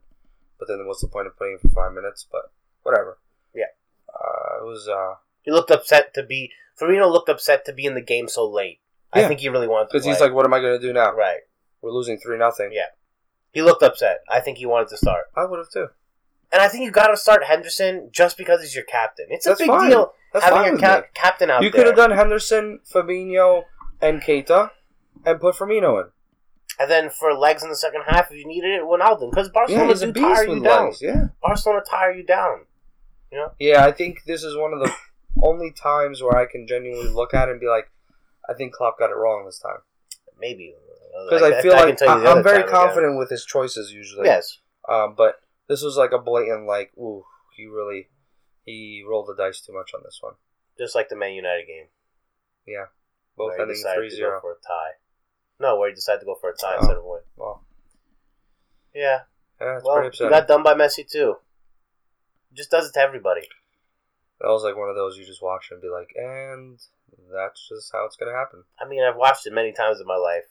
But 0.59 0.67
then, 0.67 0.85
what's 0.87 1.01
the 1.01 1.07
point 1.07 1.27
of 1.27 1.37
putting 1.37 1.53
him 1.53 1.59
for 1.61 1.69
five 1.69 1.93
minutes? 1.93 2.25
But 2.31 2.51
whatever. 2.83 3.17
Yeah. 3.53 3.65
Uh, 4.09 4.63
it 4.63 4.65
was. 4.65 4.87
uh 4.87 5.15
he 5.41 5.51
looked 5.51 5.71
upset 5.71 6.13
to 6.15 6.23
be. 6.23 6.51
Firmino 6.79 7.09
looked 7.11 7.29
upset 7.29 7.65
to 7.65 7.73
be 7.73 7.85
in 7.85 7.95
the 7.95 8.01
game 8.01 8.27
so 8.27 8.47
late. 8.49 8.79
I 9.13 9.27
think 9.27 9.39
he 9.39 9.49
really 9.49 9.67
wanted 9.67 9.85
to 9.85 9.93
because 9.93 10.05
he's 10.05 10.19
like, 10.19 10.33
"What 10.33 10.45
am 10.45 10.53
I 10.53 10.59
going 10.59 10.79
to 10.79 10.85
do 10.87 10.93
now? 10.93 11.13
right. 11.13 11.39
We're 11.81 11.91
losing 11.91 12.19
three 12.19 12.37
nothing." 12.37 12.69
Yeah. 12.71 12.87
He 13.51 13.61
looked 13.61 13.81
upset. 13.81 14.19
I 14.29 14.41
think 14.41 14.57
he 14.57 14.65
wanted 14.65 14.89
to 14.89 14.97
start, 14.97 15.25
I 15.35 15.45
would 15.45 15.57
have 15.57 15.69
too. 15.71 15.87
and 16.51 16.61
I 16.61 16.67
think 16.67 16.83
you 16.83 16.91
got 16.91 17.07
to 17.07 17.17
start 17.17 17.45
Henderson 17.45 18.09
just 18.11 18.37
because 18.37 18.61
he's 18.61 18.75
your 18.75 18.83
captain. 18.83 19.27
It's 19.29 19.45
a 19.47 19.49
That's 19.51 19.61
big 19.61 19.69
fine. 19.69 19.89
deal 19.89 20.13
That's 20.33 20.45
having 20.45 20.63
your 20.73 20.77
ca- 20.77 21.03
captain 21.15 21.49
out 21.49 21.61
there. 21.61 21.65
You 21.65 21.71
could 21.71 21.87
have 21.87 21.95
done 21.95 22.11
Henderson, 22.11 22.81
Fabinho, 22.93 23.63
and 24.01 24.21
Keita, 24.21 24.69
and 25.25 25.39
put 25.39 25.55
Firmino 25.55 26.03
in. 26.03 26.09
And 26.79 26.89
then 26.91 27.09
for 27.09 27.33
legs 27.33 27.63
in 27.63 27.69
the 27.69 27.75
second 27.75 28.03
half, 28.07 28.31
if 28.31 28.37
you 28.37 28.45
needed 28.47 28.69
it, 28.75 28.81
Wijnaldum. 28.83 29.31
Because 29.31 29.47
Yeah, 29.67 29.87
Barcelona 29.87 29.93
a 29.93 30.11
do 30.13 30.21
tire 30.21 30.43
you 30.47 30.59
down. 30.63 30.85
legs. 30.85 31.01
Yeah. 31.01 31.27
Barcelona 31.41 31.81
tire 31.89 32.11
you 32.13 32.23
down. 32.23 32.65
Yeah, 33.59 33.83
I 33.85 33.91
think 33.91 34.23
this 34.25 34.43
is 34.43 34.55
one 34.55 34.73
of 34.73 34.79
the 34.79 34.93
only 35.43 35.71
times 35.71 36.21
where 36.21 36.37
I 36.37 36.45
can 36.45 36.67
genuinely 36.67 37.09
look 37.09 37.33
at 37.33 37.49
it 37.49 37.51
and 37.51 37.59
be 37.59 37.67
like, 37.67 37.89
I 38.49 38.53
think 38.53 38.73
Klopp 38.73 38.97
got 38.99 39.09
it 39.09 39.15
wrong 39.15 39.45
this 39.45 39.59
time. 39.59 39.79
Maybe. 40.39 40.73
Because 41.25 41.41
Like, 41.41 41.53
I 41.55 41.61
feel 41.61 41.73
can 41.73 41.89
like 41.89 41.99
you 41.99 42.07
I, 42.07 42.37
am 42.37 42.43
very 42.43 42.59
time 42.61 42.67
again. 42.69 42.71
confident 42.71 43.17
with 43.17 43.29
his 43.29 43.43
choices 43.43 43.91
usually. 43.91 44.27
Yes. 44.27 44.59
Um, 44.87 45.15
but 45.17 45.41
this 45.67 45.81
was 45.81 45.97
like 45.97 46.11
a 46.11 46.19
blatant 46.19 46.67
like, 46.67 46.91
ooh, 46.97 47.25
he 47.55 47.65
really 47.65 48.07
he 48.65 49.03
rolled 49.07 49.27
the 49.27 49.35
dice 49.35 49.61
too 49.61 49.73
much 49.73 49.91
on 49.95 50.01
this 50.03 50.19
one. 50.21 50.33
Just 50.77 50.93
like 50.95 51.09
the 51.09 51.15
Man 51.15 51.33
United 51.33 51.65
game. 51.65 51.85
Yeah. 52.67 52.85
Both 53.35 53.53
ending 53.59 53.75
decided 53.75 54.01
3 54.01 54.09
0. 54.11 54.39
for 54.41 54.51
a 54.53 54.55
tie. 54.55 54.91
No, 55.59 55.77
where 55.77 55.89
he 55.89 55.95
decided 55.95 56.19
to 56.19 56.25
go 56.25 56.35
for 56.35 56.49
a 56.51 56.55
tie 56.55 56.75
Oh. 56.75 56.79
instead 56.79 56.97
of 56.97 57.03
win. 57.03 57.21
Well, 57.35 57.63
Yeah. 58.93 59.23
yeah, 59.59 59.79
well, 59.83 60.09
he 60.09 60.29
got 60.29 60.47
done 60.47 60.63
by 60.63 60.73
Messi 60.73 61.09
too. 61.09 61.37
Just 62.53 62.71
does 62.71 62.87
it 62.89 62.93
to 62.93 62.99
everybody. 62.99 63.47
that 64.39 64.49
was 64.49 64.63
like 64.63 64.75
one 64.77 64.87
of 64.89 64.95
those 64.95 65.17
you 65.17 65.25
just 65.25 65.41
watch 65.41 65.71
and 65.71 65.81
be 65.81 65.89
like, 65.89 66.11
and 66.15 66.79
that's 67.33 67.67
just 67.69 67.91
how 67.91 68.05
it's 68.05 68.15
going 68.15 68.31
to 68.31 68.37
happen. 68.37 68.63
I 68.79 68.85
mean, 68.87 69.01
I've 69.03 69.15
watched 69.15 69.47
it 69.47 69.51
many 69.53 69.71
times 69.73 69.99
in 69.99 70.05
my 70.05 70.15
life. 70.15 70.43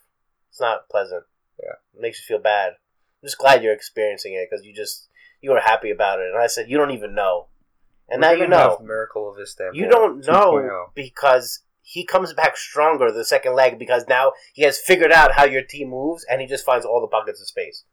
It's 0.50 0.60
not 0.60 0.88
pleasant. 0.88 1.22
Yeah. 1.62 1.74
It 1.94 2.00
makes 2.00 2.18
you 2.18 2.24
feel 2.26 2.42
bad. 2.42 2.70
I'm 2.72 3.26
just 3.28 3.38
glad 3.38 3.62
you're 3.62 3.72
experiencing 3.72 4.34
it 4.34 4.48
because 4.50 4.64
you 4.66 4.74
just 4.74 5.08
you 5.40 5.52
were 5.52 5.60
happy 5.60 5.90
about 5.92 6.18
it, 6.18 6.26
and 6.32 6.36
I 6.42 6.48
said 6.48 6.68
you 6.68 6.76
don't 6.78 6.90
even 6.90 7.14
know, 7.14 7.46
and 8.08 8.20
We're 8.20 8.28
now 8.28 8.32
you 8.42 8.48
know. 8.48 8.78
Miracle 8.82 9.30
of 9.30 9.38
Istanbul. 9.38 9.76
You 9.80 9.88
don't 9.88 10.20
2.0. 10.24 10.26
know 10.66 10.90
because 10.94 11.62
he 11.96 12.04
comes 12.04 12.34
back 12.34 12.58
stronger 12.58 13.10
the 13.10 13.24
second 13.24 13.54
leg 13.54 13.78
because 13.78 14.04
now 14.06 14.32
he 14.52 14.64
has 14.64 14.78
figured 14.78 15.10
out 15.10 15.32
how 15.32 15.46
your 15.46 15.62
team 15.62 15.88
moves, 15.88 16.26
and 16.30 16.42
he 16.42 16.46
just 16.46 16.62
finds 16.62 16.84
all 16.84 17.00
the 17.00 17.06
pockets 17.06 17.40
of 17.40 17.48
space. 17.48 17.84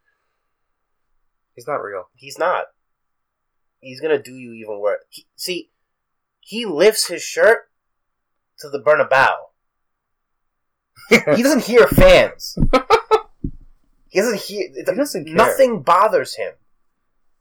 He's 1.55 1.69
not 1.69 1.75
real. 1.75 2.09
He's 2.13 2.37
not. 2.37 2.65
He's 3.79 4.01
gonna 4.01 4.21
do 4.21 4.33
you 4.33 4.51
even 4.51 4.81
worse. 4.81 4.99
He, 5.07 5.27
see, 5.37 5.69
he 6.41 6.65
lifts 6.65 7.07
his 7.07 7.21
shirt 7.21 7.69
to 8.59 8.69
the 8.69 8.81
Bernabeu. 8.81 9.35
he 11.37 11.41
doesn't 11.41 11.63
hear 11.63 11.87
fans. 11.87 12.57
he 14.09 14.19
doesn't 14.19 14.41
hear. 14.41 14.67
He 14.75 14.83
doesn't 14.83 15.25
care. 15.25 15.33
Nothing 15.33 15.81
bothers 15.81 16.35
him. 16.35 16.51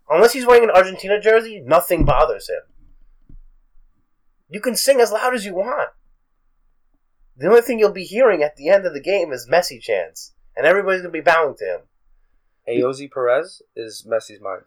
Unless 0.08 0.32
he's 0.32 0.46
wearing 0.46 0.62
an 0.62 0.70
Argentina 0.70 1.20
jersey, 1.20 1.60
nothing 1.66 2.04
bothers 2.04 2.48
him. 2.48 3.36
You 4.48 4.60
can 4.60 4.76
sing 4.76 5.00
as 5.00 5.10
loud 5.10 5.34
as 5.34 5.44
you 5.44 5.54
want. 5.54 5.88
The 7.36 7.48
only 7.48 7.62
thing 7.62 7.78
you'll 7.78 7.92
be 7.92 8.04
hearing 8.04 8.42
at 8.42 8.56
the 8.56 8.68
end 8.68 8.86
of 8.86 8.92
the 8.92 9.00
game 9.00 9.32
is 9.32 9.48
Messi 9.50 9.80
chants, 9.80 10.32
and 10.56 10.66
everybody's 10.66 11.00
gonna 11.02 11.12
be 11.12 11.20
bowing 11.20 11.56
to 11.58 11.64
him. 11.64 11.80
Aozi 12.68 13.10
Perez 13.10 13.62
is 13.74 14.06
Messi's 14.08 14.40
mind. 14.40 14.62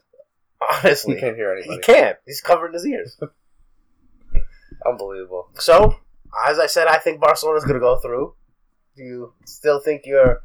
Honestly, 0.84 1.16
He 1.16 1.22
can't 1.22 1.36
hear 1.36 1.52
anything. 1.54 1.74
He 1.74 1.80
can't. 1.80 2.18
He's 2.26 2.42
covering 2.42 2.74
his 2.74 2.86
ears. 2.86 3.18
Unbelievable. 4.86 5.50
So, 5.56 5.96
as 6.48 6.60
I 6.60 6.68
said, 6.68 6.88
I 6.88 6.98
think 6.98 7.20
Barcelona's 7.22 7.64
going 7.64 7.76
to 7.76 7.80
go 7.80 7.98
through. 7.98 8.34
Do 8.96 9.04
you 9.04 9.34
still 9.46 9.80
think 9.80 10.04
your 10.06 10.42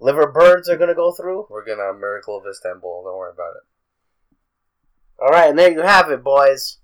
liver 0.00 0.30
birds 0.32 0.68
are 0.68 0.76
going 0.76 0.88
to 0.88 0.94
go 0.94 1.12
through? 1.12 1.46
We're 1.48 1.64
gonna 1.64 1.92
Miracle 1.98 2.38
of 2.38 2.44
Istanbul. 2.46 3.04
Don't 3.04 3.16
worry 3.16 3.32
about 3.32 3.54
it. 3.56 3.62
All 5.20 5.28
right, 5.28 5.48
and 5.48 5.58
there 5.58 5.70
you 5.70 5.82
have 5.82 6.10
it, 6.10 6.22
boys. 6.22 6.78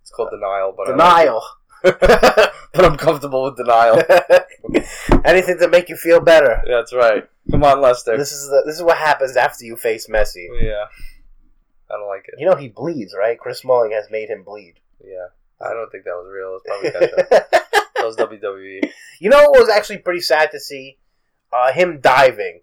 It's 0.00 0.10
called 0.10 0.30
denial, 0.30 0.74
Denial. 0.86 1.34
like 1.34 1.42
it. 1.42 1.59
but 2.00 2.84
I'm 2.84 2.96
comfortable 2.96 3.44
with 3.44 3.56
denial. 3.56 3.96
Anything 5.24 5.58
to 5.58 5.68
make 5.68 5.88
you 5.88 5.96
feel 5.96 6.20
better. 6.20 6.62
That's 6.66 6.94
right. 6.94 7.28
Come 7.50 7.64
on, 7.64 7.80
Lester. 7.80 8.16
This 8.16 8.32
is 8.32 8.48
the, 8.48 8.62
this 8.66 8.76
is 8.76 8.82
what 8.82 8.98
happens 8.98 9.36
after 9.36 9.64
you 9.64 9.76
face 9.76 10.06
Messi. 10.08 10.46
yeah. 10.60 10.86
I 11.90 11.94
don't 11.94 12.06
like 12.08 12.24
it. 12.28 12.34
You 12.38 12.46
know 12.46 12.54
he 12.54 12.68
bleeds, 12.68 13.14
right? 13.18 13.38
Chris 13.38 13.60
Smalling 13.60 13.90
has 13.92 14.06
made 14.10 14.28
him 14.28 14.44
bleed. 14.44 14.74
Yeah. 15.04 15.26
I 15.60 15.72
don't 15.72 15.90
think 15.90 16.04
that 16.04 16.12
was 16.12 16.30
real. 16.32 16.48
It 16.48 16.62
was 16.62 16.62
probably 16.66 16.90
that 17.30 18.04
was. 18.04 18.16
WWE. 18.16 18.90
You 19.20 19.28
know 19.28 19.50
what 19.50 19.60
was 19.60 19.68
actually 19.68 19.98
pretty 19.98 20.20
sad 20.20 20.50
to 20.52 20.60
see? 20.60 20.98
Uh, 21.52 21.72
him 21.72 22.00
diving. 22.00 22.60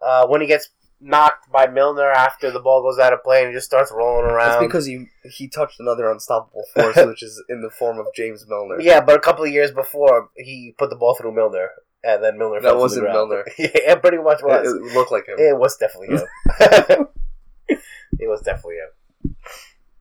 Uh, 0.00 0.26
when 0.26 0.40
he 0.40 0.46
gets 0.46 0.70
knocked 1.02 1.50
by 1.50 1.66
Milner 1.66 2.10
after 2.10 2.50
the 2.50 2.60
ball 2.60 2.80
goes 2.82 2.98
out 2.98 3.12
of 3.12 3.22
play 3.24 3.40
and 3.42 3.48
he 3.48 3.54
just 3.54 3.66
starts 3.66 3.90
rolling 3.92 4.30
around. 4.30 4.52
That's 4.52 4.64
because 4.64 4.86
he 4.86 5.06
he 5.24 5.48
touched 5.48 5.80
another 5.80 6.10
unstoppable 6.10 6.64
force, 6.74 6.96
which 7.06 7.22
is 7.22 7.42
in 7.48 7.60
the 7.62 7.70
form 7.70 7.98
of 7.98 8.06
James 8.14 8.44
Milner. 8.48 8.80
Yeah, 8.80 9.00
but 9.00 9.16
a 9.16 9.20
couple 9.20 9.44
of 9.44 9.50
years 9.50 9.70
before, 9.72 10.30
he 10.36 10.74
put 10.78 10.90
the 10.90 10.96
ball 10.96 11.14
through 11.14 11.34
Milner, 11.34 11.68
and 12.04 12.22
then 12.22 12.38
Milner. 12.38 12.60
That 12.60 12.76
wasn't. 12.76 13.08
Milner. 13.08 13.44
yeah, 13.58 13.68
it 13.74 14.00
pretty 14.00 14.18
much 14.18 14.40
It, 14.40 14.46
was. 14.46 14.66
it 14.72 14.94
looked 14.96 15.12
like 15.12 15.26
him. 15.26 15.36
It 15.38 15.58
was 15.58 15.76
definitely 15.76 16.16
him. 16.16 17.06
it 17.68 18.28
was 18.28 18.40
definitely 18.42 18.76
him. 18.76 19.36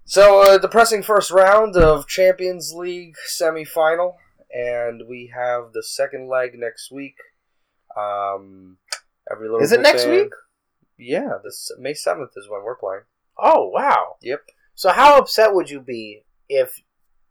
So, 0.06 0.42
uh, 0.44 0.58
depressing 0.58 1.04
first 1.04 1.32
round 1.32 1.76
of 1.78 2.06
Champions 2.08 2.74
League 2.74 3.16
semifinal, 3.30 4.16
and 4.54 5.04
we 5.08 5.32
have 5.34 5.72
the 5.74 5.82
second 5.84 6.28
leg 6.28 6.52
next 6.58 6.92
week. 6.92 7.16
Um, 7.98 8.78
every 9.32 9.48
Liverpool 9.48 9.64
Is 9.64 9.72
it 9.72 9.82
next 9.82 10.04
fan- 10.04 10.12
week? 10.16 10.34
Yeah, 11.02 11.38
this 11.44 11.72
May 11.80 11.94
seventh 11.94 12.32
is 12.38 12.48
when 12.50 12.64
we're 12.64 12.76
playing. 12.76 13.02
Oh 13.38 13.68
wow! 13.70 14.16
Yep. 14.22 14.42
So 14.76 14.90
how 14.92 15.18
upset 15.18 15.54
would 15.54 15.70
you 15.70 15.80
be 15.82 16.24
if 16.48 16.82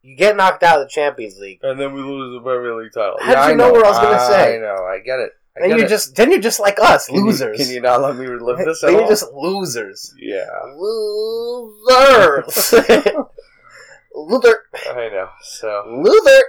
you 0.03 0.17
get 0.17 0.37
knocked 0.37 0.63
out 0.63 0.81
of 0.81 0.87
the 0.87 0.91
Champions 0.91 1.39
League, 1.39 1.61
And 1.63 1.79
then 1.79 1.93
we 1.93 2.01
lose 2.03 2.33
the 2.35 2.43
Premier 2.43 2.75
League 2.75 2.93
title. 2.93 3.17
How 3.21 3.47
did 3.47 3.51
you 3.53 3.57
know 3.57 3.71
what 3.73 3.85
I 3.85 3.89
was 3.91 3.99
gonna 3.99 4.27
say? 4.27 4.57
I 4.57 4.59
know. 4.59 4.85
I 4.85 4.99
get 5.05 5.19
it. 5.21 5.33
I 5.57 5.65
and 5.65 5.71
you're 5.77 5.85
it. 5.87 5.89
just 5.89 6.15
then 6.17 6.31
you're 6.31 6.41
just 6.41 6.59
like 6.61 6.79
us, 6.81 7.07
Can 7.07 7.17
you- 7.17 7.27
losers. 7.27 7.57
Can 7.59 7.69
you, 7.71 7.81
not 7.81 8.01
let 8.01 8.17
me 8.17 8.25
relive 8.27 8.59
this 8.59 8.81
then 8.83 8.95
all? 8.95 9.01
you're 9.01 9.09
just 9.09 9.33
losers. 9.33 10.15
Yeah, 10.19 10.47
Losers. 10.77 12.75
Loser. 14.15 14.63
I 14.91 15.09
know. 15.09 15.29
So 15.43 15.85
Luther. 16.03 16.43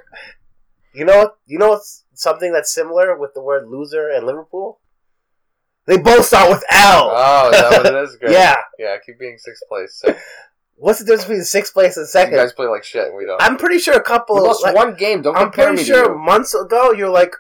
You 0.94 1.06
know, 1.06 1.32
you 1.46 1.58
know 1.58 1.70
what's 1.70 2.04
something 2.14 2.52
that's 2.52 2.74
similar 2.74 3.18
with 3.18 3.34
the 3.34 3.42
word 3.42 3.68
loser 3.70 4.10
and 4.10 4.26
Liverpool? 4.26 4.81
They 5.88 5.98
both 5.98 6.26
start 6.26 6.50
with 6.50 6.64
L. 6.72 7.12
Oh, 7.14 7.50
is 7.50 7.60
that 7.60 7.72
what 7.72 7.86
it 7.88 8.04
is? 8.04 8.16
Great. 8.20 8.32
yeah. 8.34 8.56
Yeah, 8.78 8.98
keep 9.06 9.20
being 9.20 9.38
sixth 9.38 9.64
place. 9.68 9.96
So 9.96 10.16
What's 10.78 11.00
the 11.00 11.06
difference 11.06 11.26
between 11.26 11.44
sixth 11.44 11.74
place 11.74 11.98
and 11.98 12.08
second? 12.08 12.32
you 12.32 12.38
second? 12.38 12.48
guys 12.48 12.54
play 12.54 12.68
like 12.68 12.84
shit 12.84 13.08
and 13.08 13.16
we 13.16 13.26
don't. 13.26 13.42
I'm 13.42 13.58
pretty 13.58 13.78
sure 13.80 13.96
a 13.96 14.02
couple. 14.02 14.36
we 14.38 14.42
lost 14.42 14.64
like, 14.64 14.76
one 14.76 14.96
game. 14.96 15.22
Don't 15.22 15.36
I'm 15.36 15.52
pretty 15.52 15.78
me 15.78 15.84
sure 15.84 16.08
to 16.10 16.16
months 16.16 16.56
ago 16.56 16.92
you're 16.92 17.10
like, 17.10 17.36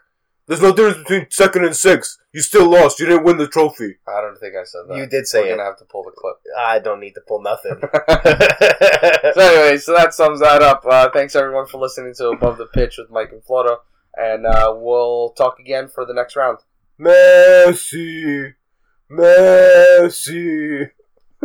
"There's 0.47 0.61
no 0.61 0.71
difference 0.73 0.97
between 0.99 1.25
second 1.31 1.65
and 1.65 1.75
sixth. 1.75 2.17
You 2.33 2.41
still 2.41 2.69
lost. 2.69 2.99
You 2.99 3.07
didn't 3.07 3.23
win 3.23 3.37
the 3.37 3.47
trophy." 3.47 3.95
I 4.07 4.21
don't 4.21 4.37
think 4.39 4.53
I 4.55 4.63
said 4.63 4.81
that. 4.89 4.97
You 4.97 5.07
did 5.07 5.25
say 5.27 5.41
We're 5.41 5.47
it. 5.47 5.49
gonna 5.57 5.63
have 5.63 5.77
to 5.79 5.85
pull 5.85 6.03
the 6.03 6.11
clip. 6.11 6.35
I 6.57 6.77
don't 6.79 6.99
need 6.99 7.13
to 7.13 7.21
pull 7.27 7.41
nothing. 7.41 7.71
so 7.81 9.41
anyway, 9.41 9.77
so 9.77 9.93
that 9.95 10.13
sums 10.13 10.39
that 10.41 10.61
up. 10.61 10.83
Uh, 10.87 11.09
thanks 11.11 11.35
everyone 11.35 11.65
for 11.67 11.79
listening 11.79 12.13
to 12.17 12.29
Above 12.29 12.57
the 12.57 12.67
Pitch 12.67 12.97
with 12.97 13.09
Mike 13.09 13.31
and 13.31 13.43
Floro, 13.43 13.77
and 14.15 14.45
uh, 14.45 14.73
we'll 14.77 15.31
talk 15.31 15.57
again 15.59 15.87
for 15.87 16.05
the 16.05 16.13
next 16.13 16.35
round. 16.35 16.59
Messi, 17.01 18.53
Messi. 19.09 21.00